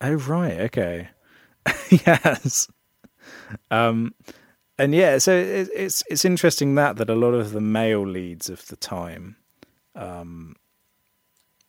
[0.00, 1.08] Oh right, okay,
[1.90, 2.68] yes.
[3.70, 4.14] Um,
[4.78, 8.48] and yeah, so it, it's it's interesting that that a lot of the male leads
[8.50, 9.36] of the time,
[9.94, 10.56] um,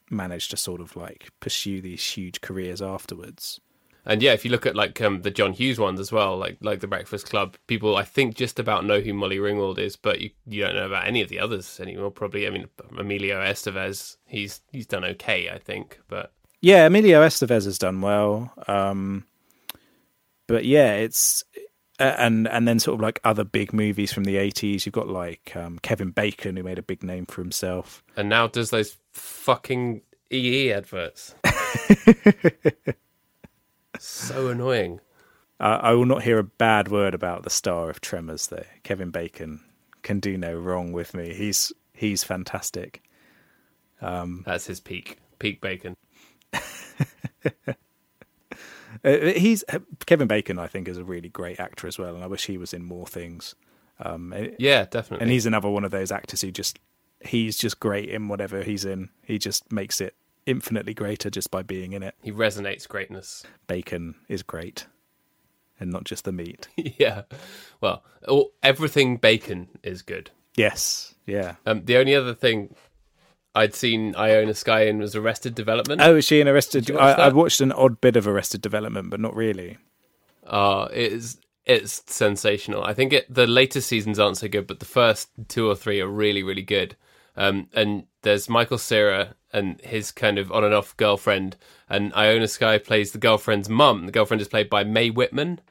[0.10, 3.60] managed to sort of like pursue these huge careers afterwards.
[4.06, 6.58] And yeah, if you look at like um, the John Hughes ones as well, like
[6.62, 10.22] like the Breakfast Club, people I think just about know who Molly Ringwald is, but
[10.22, 12.12] you, you don't know about any of the others anymore.
[12.12, 16.32] Probably, I mean Emilio Estevez, he's he's done okay, I think, but
[16.62, 18.54] Yeah, Emilio Estevez has done well.
[18.68, 19.26] Um,
[20.48, 21.44] but yeah, it's
[22.00, 24.86] and and then sort of like other big movies from the eighties.
[24.86, 28.04] You've got like um, Kevin Bacon, who made a big name for himself.
[28.16, 31.34] and now does those fucking EE adverts.
[34.00, 35.00] so annoying.
[35.60, 38.66] Uh, I will not hear a bad word about the star of Tremors, though.
[38.84, 39.60] Kevin Bacon
[40.04, 41.34] can do no wrong with me.
[41.34, 43.02] He's he's fantastic.
[44.46, 45.96] That's his peak, peak bacon.
[49.04, 49.64] Uh, he's
[50.06, 50.60] Kevin Bacon.
[50.60, 52.84] I think is a really great actor as well, and I wish he was in
[52.84, 53.56] more things.
[54.00, 55.24] Um, Yeah, definitely.
[55.24, 56.80] and he's another one of those actors who just
[57.22, 59.10] he's just great in whatever he's in.
[59.24, 62.16] He just makes it infinitely greater just by being in it.
[62.22, 63.44] he resonates greatness.
[63.68, 64.86] Bacon is great,
[65.80, 66.68] and not just the meat.
[66.78, 67.24] yeah.
[67.82, 70.32] Well, all, everything bacon is good.
[70.56, 71.56] yes, yeah.
[71.66, 72.74] Um, the only other thing
[73.58, 76.00] I'd seen Ione Skye in was Arrested Development.
[76.00, 76.86] Oh, is she in Arrested?
[76.86, 79.78] Did you watch I, I watched an odd bit of Arrested Development, but not really.
[80.46, 82.84] Uh, it's it's sensational.
[82.84, 86.00] I think it, the later seasons aren't so good, but the first two or three
[86.00, 86.96] are really really good.
[87.36, 91.58] Um, and there's Michael Cera and his kind of on and off girlfriend,
[91.90, 94.06] and Ione Skye plays the girlfriend's mum.
[94.06, 95.62] The girlfriend is played by Mae Whitman.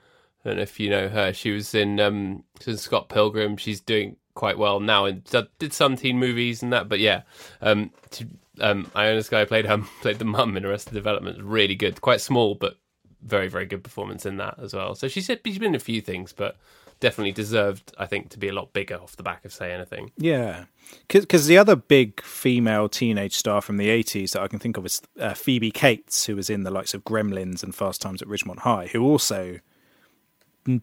[0.44, 1.32] I don't know if you know her.
[1.32, 3.56] She was in um, she was in Scott Pilgrim.
[3.56, 5.24] She's doing quite well now and
[5.58, 6.88] did some teen movies and that.
[6.88, 7.22] But yeah,
[7.60, 8.26] um, she,
[8.60, 11.42] um, Ione Skye played her played the mum in Arrested Development.
[11.42, 12.78] Really good, quite small, but
[13.22, 14.94] very very good performance in that as well.
[14.94, 16.56] So she said she's been in a few things, but
[17.00, 20.12] definitely deserved, I think, to be a lot bigger off the back of Say Anything.
[20.16, 20.66] Yeah,
[21.08, 24.86] because the other big female teenage star from the '80s that I can think of
[24.86, 28.28] is uh, Phoebe Cates, who was in the likes of Gremlins and Fast Times at
[28.28, 29.58] Ridgemont High, who also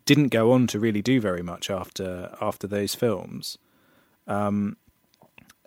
[0.05, 3.57] didn't go on to really do very much after after those films.
[4.27, 4.77] Um,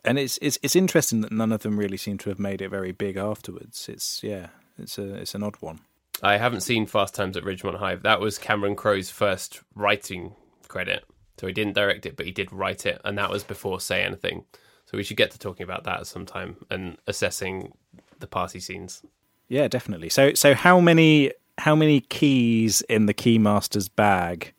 [0.04, 2.68] and it's it's it's interesting that none of them really seem to have made it
[2.68, 3.88] very big afterwards.
[3.88, 4.48] It's yeah,
[4.78, 5.80] it's a it's an odd one.
[6.22, 7.96] I haven't seen Fast Times at Ridgemont High.
[7.96, 10.34] That was Cameron Crowe's first writing
[10.68, 11.04] credit.
[11.38, 14.02] So he didn't direct it, but he did write it, and that was before Say
[14.02, 14.44] Anything.
[14.86, 17.72] So we should get to talking about that sometime and assessing
[18.20, 19.02] the party scenes.
[19.48, 20.08] Yeah, definitely.
[20.08, 24.52] So so how many how many keys in the keymaster's bag?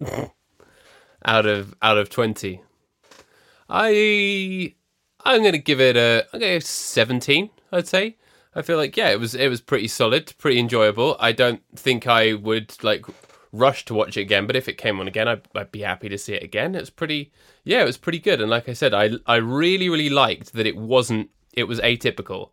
[1.26, 2.62] out of out of 20
[3.68, 4.74] i
[5.24, 8.16] i'm gonna give it a gonna 17 i'd say.
[8.54, 11.16] I feel like yeah it was it was pretty solid pretty enjoyable.
[11.20, 13.04] I don't think i would like
[13.52, 16.08] rush to watch it again but if it came on again i'd, I'd be happy
[16.08, 16.74] to see it again.
[16.74, 17.30] It's pretty
[17.64, 18.40] yeah it was pretty good.
[18.40, 22.50] And like i said i i really really liked that it wasn't it was atypical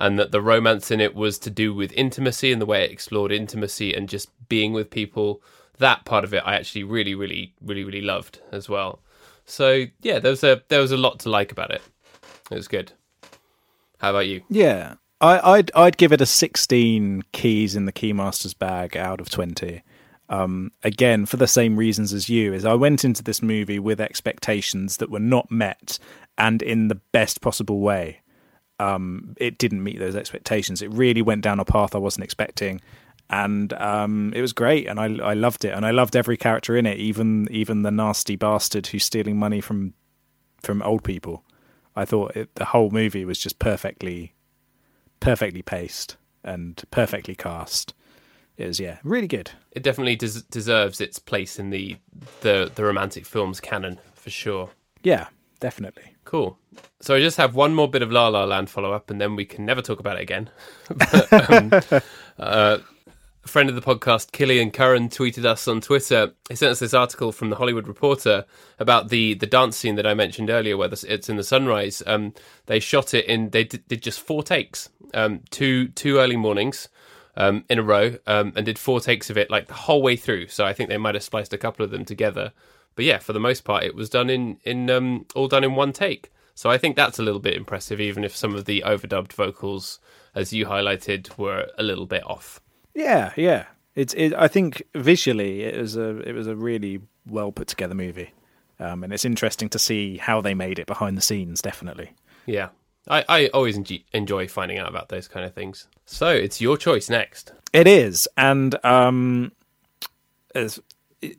[0.00, 2.90] and that the romance in it was to do with intimacy and the way it
[2.90, 5.42] explored intimacy and just being with people
[5.78, 9.00] that part of it I actually really, really, really, really loved as well.
[9.44, 11.82] So yeah, there was a there was a lot to like about it.
[12.50, 12.92] It was good.
[13.98, 14.42] How about you?
[14.48, 19.28] Yeah, I, I'd I'd give it a sixteen keys in the keymaster's bag out of
[19.30, 19.82] twenty.
[20.28, 24.00] Um, again, for the same reasons as you, is I went into this movie with
[24.00, 25.98] expectations that were not met,
[26.38, 28.20] and in the best possible way.
[28.80, 30.80] Um, it didn't meet those expectations.
[30.80, 32.80] It really went down a path I wasn't expecting,
[33.28, 34.86] and um, it was great.
[34.86, 37.90] And I, I loved it, and I loved every character in it, even even the
[37.90, 39.94] nasty bastard who's stealing money from
[40.62, 41.44] from old people.
[41.94, 44.34] I thought it, the whole movie was just perfectly,
[45.18, 47.94] perfectly paced and perfectly cast.
[48.56, 49.50] It was yeah, really good.
[49.72, 51.96] It definitely des- deserves its place in the,
[52.40, 54.70] the the romantic films canon for sure.
[55.02, 55.28] Yeah,
[55.60, 56.16] definitely.
[56.24, 56.58] Cool.
[57.00, 59.36] So I just have one more bit of La La Land follow up, and then
[59.36, 60.50] we can never talk about it again.
[60.94, 61.72] but, um,
[62.38, 62.78] uh,
[63.42, 66.32] a friend of the podcast, Killian Curran, tweeted us on Twitter.
[66.48, 68.44] He sent us this article from the Hollywood Reporter
[68.78, 72.02] about the the dance scene that I mentioned earlier, where it's in the sunrise.
[72.06, 72.34] Um,
[72.66, 73.50] they shot it in.
[73.50, 76.88] They did, did just four takes, um, two two early mornings.
[77.36, 80.16] Um, in a row, um, and did four takes of it like the whole way
[80.16, 80.48] through.
[80.48, 82.52] So I think they might have spliced a couple of them together.
[83.00, 85.74] But yeah, for the most part, it was done in in um, all done in
[85.74, 86.30] one take.
[86.54, 90.00] So I think that's a little bit impressive, even if some of the overdubbed vocals,
[90.34, 92.60] as you highlighted, were a little bit off.
[92.94, 93.64] Yeah, yeah.
[93.94, 94.12] It's.
[94.12, 96.18] It, I think visually, it was a.
[96.18, 98.34] It was a really well put together movie,
[98.78, 101.62] um, and it's interesting to see how they made it behind the scenes.
[101.62, 102.12] Definitely.
[102.44, 102.68] Yeah,
[103.08, 103.80] I, I always
[104.12, 105.88] enjoy finding out about those kind of things.
[106.04, 107.54] So it's your choice next.
[107.72, 109.52] It is, and um,
[110.54, 110.80] as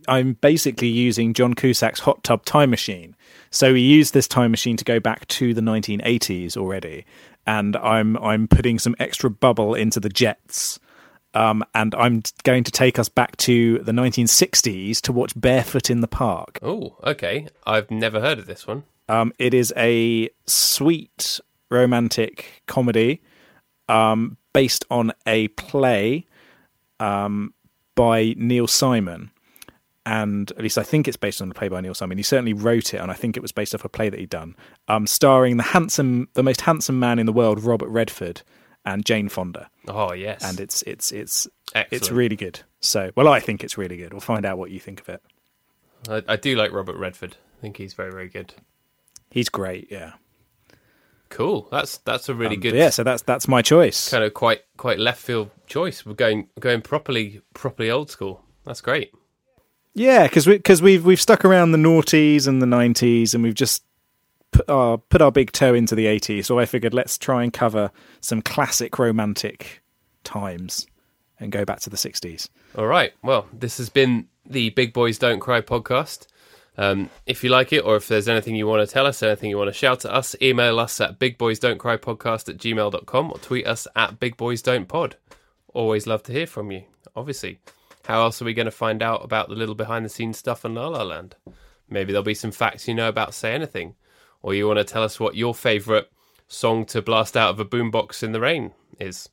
[0.07, 3.15] I'm basically using John Cusack's hot tub time machine.
[3.49, 7.05] So he used this time machine to go back to the 1980s already,
[7.45, 10.79] and I'm I'm putting some extra bubble into the jets.
[11.34, 16.01] Um, and I'm going to take us back to the 1960s to watch Barefoot in
[16.01, 16.59] the Park.
[16.61, 17.47] Oh, okay.
[17.65, 18.84] I've never heard of this one.
[19.07, 23.21] Um, it is a sweet romantic comedy
[23.88, 26.27] um, based on a play
[26.99, 27.53] um,
[27.95, 29.32] by Neil Simon
[30.06, 32.18] and at least I think it's based on a play by Neil Simon.
[32.18, 34.30] He certainly wrote it, and I think it was based off a play that he'd
[34.30, 34.56] done,
[34.88, 38.41] um, starring the handsome, the most handsome man in the world, Robert Redford,
[38.86, 39.70] and Jane Fonda.
[39.88, 41.93] Oh yes, and it's it's it's Excellent.
[42.02, 42.62] it's really good.
[42.80, 44.12] So, well, I think it's really good.
[44.12, 45.22] We'll find out what you think of it.
[46.10, 47.38] I, I do like Robert Redford.
[47.60, 48.56] I think he's very very good.
[49.30, 49.88] He's great.
[49.91, 50.14] Yeah.
[51.30, 51.68] Cool.
[51.72, 52.74] That's that's a really Um, good.
[52.76, 54.10] yeah, so that's that's my choice.
[54.10, 56.06] Kind of quite quite left field choice.
[56.06, 58.43] We're going going properly properly old school.
[58.66, 59.14] That's great.
[59.94, 63.54] Yeah, because we because we've we've stuck around the noughties and the nineties, and we've
[63.54, 63.84] just
[64.52, 66.48] put our put our big toe into the eighties.
[66.48, 69.82] So I figured let's try and cover some classic romantic
[70.24, 70.88] times
[71.39, 72.50] and go back to the sixties.
[72.78, 73.14] All right.
[73.22, 76.28] Well, this has been the Big Boys Don't Cry podcast.
[76.78, 79.50] Um, if you like it, or if there's anything you want to tell us, anything
[79.50, 83.88] you want to shout at us, email us at bigboysdon'tcrypodcast at gmail.com or tweet us
[83.96, 85.14] at bigboysdon'tpod.
[85.74, 86.84] Always love to hear from you,
[87.16, 87.60] obviously.
[88.06, 90.66] How else are we going to find out about the little behind the scenes stuff
[90.66, 91.36] in La La Land?
[91.89, 93.95] Maybe there'll be some facts you know about Say Anything.
[94.41, 96.08] Or you want to tell us what your favourite
[96.47, 99.30] song to blast out of a boombox in the rain is.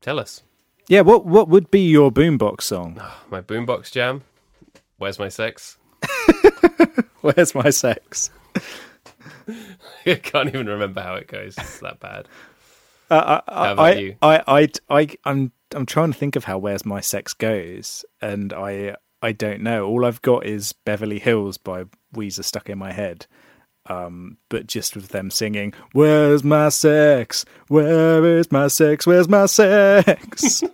[0.00, 0.42] Tell us.
[0.88, 2.96] Yeah, what what would be your boombox song?
[2.98, 4.22] Ah, my boombox jam.
[4.96, 5.76] Where's my sex?
[7.20, 8.30] Where's my sex?
[10.06, 11.58] I can't even remember how it goes.
[11.58, 12.26] It's that bad.
[13.10, 14.16] Uh, I, I?
[14.22, 18.52] I, I, I, I'm I'm trying to think of how "Where's My Sex" goes, and
[18.52, 19.86] I I don't know.
[19.86, 21.84] All I've got is "Beverly Hills" by
[22.14, 23.26] Weezer stuck in my head.
[23.86, 27.44] Um, but just with them singing, "Where's my sex?
[27.68, 29.06] Where is my sex?
[29.06, 30.62] Where's my sex?"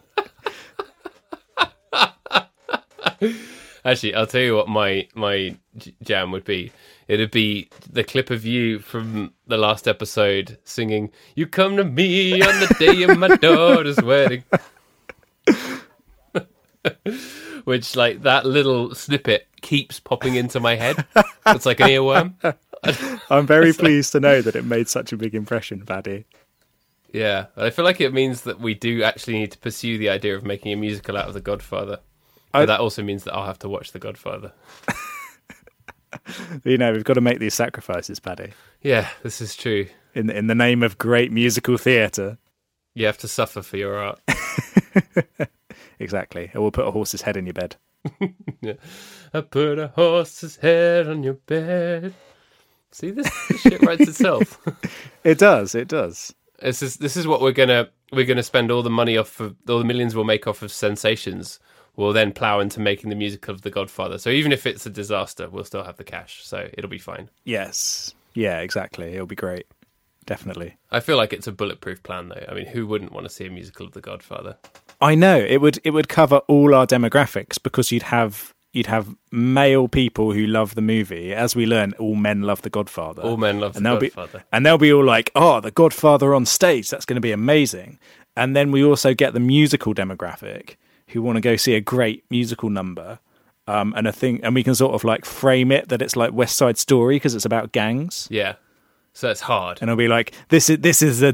[3.85, 5.57] Actually, I'll tell you what my my
[6.03, 6.73] jam would be.
[7.09, 12.41] It'd be the clip of you from the last episode singing "You come to me
[12.43, 14.45] on the day of my daughter's wedding,"
[17.65, 21.05] which like that little snippet keeps popping into my head.
[21.47, 22.35] It's like an earworm.
[23.31, 26.27] I'm very pleased to know that it made such a big impression, Paddy.
[27.13, 30.37] Yeah, I feel like it means that we do actually need to pursue the idea
[30.37, 32.01] of making a musical out of The Godfather.
[32.53, 34.53] But I- that also means that I'll have to watch The Godfather.
[36.65, 39.87] You know, we've got to make these sacrifices, Paddy, Yeah, this is true.
[40.15, 42.39] in in the name of great musical theatre.
[42.95, 44.21] You have to suffer for your art.
[45.99, 46.51] Exactly.
[46.55, 47.77] Or we'll put a horse's head in your bed.
[49.35, 52.15] I put a horse's head on your bed.
[52.91, 54.61] See, this, this shit writes itself.
[55.25, 55.75] It does.
[55.75, 56.35] It does.
[56.61, 59.57] this is this is what we're gonna we're gonna spend all the money off of
[59.69, 61.59] all the millions we'll make off of sensations.
[61.97, 64.19] We'll then plow into making the musical of The Godfather.
[64.19, 66.45] So even if it's a disaster, we'll still have the cash.
[66.45, 67.31] So it'll be fine.
[67.45, 68.15] Yes.
[68.35, 68.61] Yeah.
[68.61, 69.15] Exactly.
[69.15, 69.67] It'll be great.
[70.27, 70.77] Definitely.
[70.91, 72.45] I feel like it's a bulletproof plan, though.
[72.49, 74.57] I mean, who wouldn't want to see a musical of The Godfather?
[75.01, 79.15] I know it would it would cover all our demographics because you'd have you'd have
[79.31, 81.35] male people who love the movie.
[81.35, 83.23] As we learn, all men love The Godfather.
[83.23, 84.39] All men love and The Godfather.
[84.39, 86.89] Be, and they'll be all like, "Oh, The Godfather on stage.
[86.91, 87.99] That's going to be amazing."
[88.37, 90.77] And then we also get the musical demographic
[91.15, 93.19] who want to go see a great musical number.
[93.67, 96.35] Um, and a thing, and we can sort of like frame it that it's like
[96.35, 98.57] West Side Story because it's about gangs, Yeah.
[99.15, 99.79] So it's hard.
[99.81, 101.33] and it'll be like this is this is a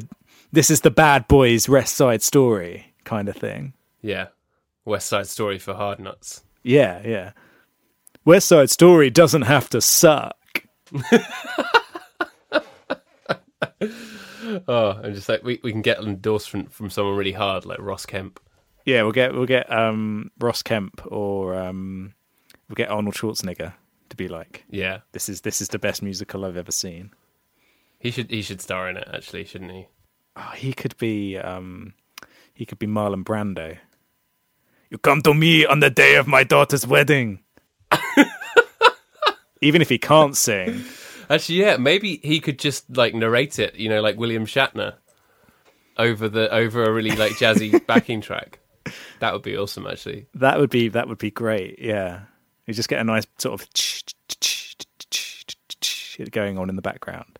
[0.52, 3.72] this is the bad boys West Side Story kind of thing.
[4.00, 4.28] Yeah.
[4.84, 6.44] West Side Story for hard nuts.
[6.62, 7.32] Yeah, yeah.
[8.24, 10.36] West Side Story doesn't have to suck.
[14.66, 17.78] Oh, I'm just like we, we can get an endorsement from someone really hard like
[17.80, 18.40] Ross Kemp.
[18.84, 22.14] Yeah, we'll get we'll get um, Ross Kemp or um,
[22.68, 23.74] we'll get Arnold Schwarzenegger
[24.08, 25.00] to be like, Yeah.
[25.12, 27.10] this is this is the best musical I've ever seen.
[27.98, 29.86] He should he should star in it actually, shouldn't he?
[30.36, 31.92] Oh, he could be um,
[32.54, 33.76] he could be Marlon Brando.
[34.88, 37.40] You come to me on the day of my daughter's wedding.
[39.60, 40.82] Even if he can't sing,
[41.28, 44.94] Actually, yeah, maybe he could just like narrate it, you know, like William Shatner
[45.98, 48.58] over the over a really like jazzy backing track.
[49.20, 50.26] That would be awesome actually.
[50.34, 51.78] that would be that would be great.
[51.78, 52.22] Yeah,
[52.66, 53.66] you just get a nice sort of
[56.30, 57.38] going on in the background,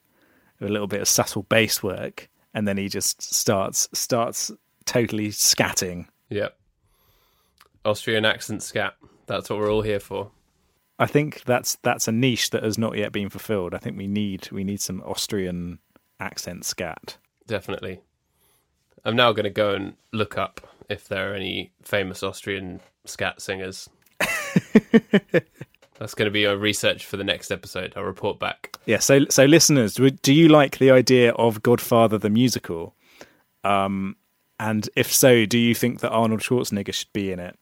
[0.60, 4.50] a little bit of subtle bass work, and then he just starts starts
[4.86, 6.06] totally scatting.
[6.30, 6.56] Yep.
[7.84, 8.94] Austrian accent scat.
[9.26, 10.30] That's what we're all here for.
[10.98, 13.74] I think that's that's a niche that has not yet been fulfilled.
[13.74, 15.78] I think we need we need some Austrian
[16.18, 17.16] accent scat.
[17.46, 18.00] Definitely.
[19.04, 20.60] I'm now going to go and look up
[20.90, 23.88] if there are any famous Austrian scat singers.
[25.98, 27.92] That's going to be our research for the next episode.
[27.96, 28.76] I'll report back.
[28.86, 28.98] Yeah.
[28.98, 32.94] So so listeners, do do you like the idea of Godfather the musical?
[33.64, 34.16] Um,
[34.58, 37.58] and if so, do you think that Arnold Schwarzenegger should be in it?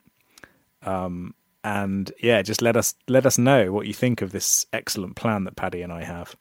[0.83, 1.35] Um,
[1.65, 5.45] and yeah, just let us let us know what you think of this excellent plan
[5.45, 6.37] that Paddy and I have.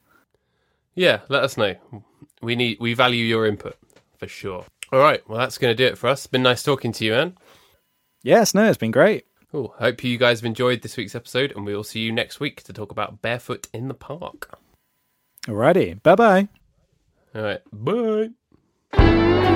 [0.96, 1.76] Yeah, let us know.
[2.42, 3.76] We need we value your input
[4.18, 4.66] for sure.
[4.92, 6.28] All right, well that's going to do it for us.
[6.28, 7.38] Been nice talking to you, man.
[8.24, 9.26] Yes, no, it's been great.
[9.52, 9.74] Cool.
[9.78, 12.64] Hope you guys have enjoyed this week's episode, and we will see you next week
[12.64, 14.60] to talk about barefoot in the park.
[15.46, 16.48] Alrighty, bye bye.
[17.34, 19.54] All right, bye.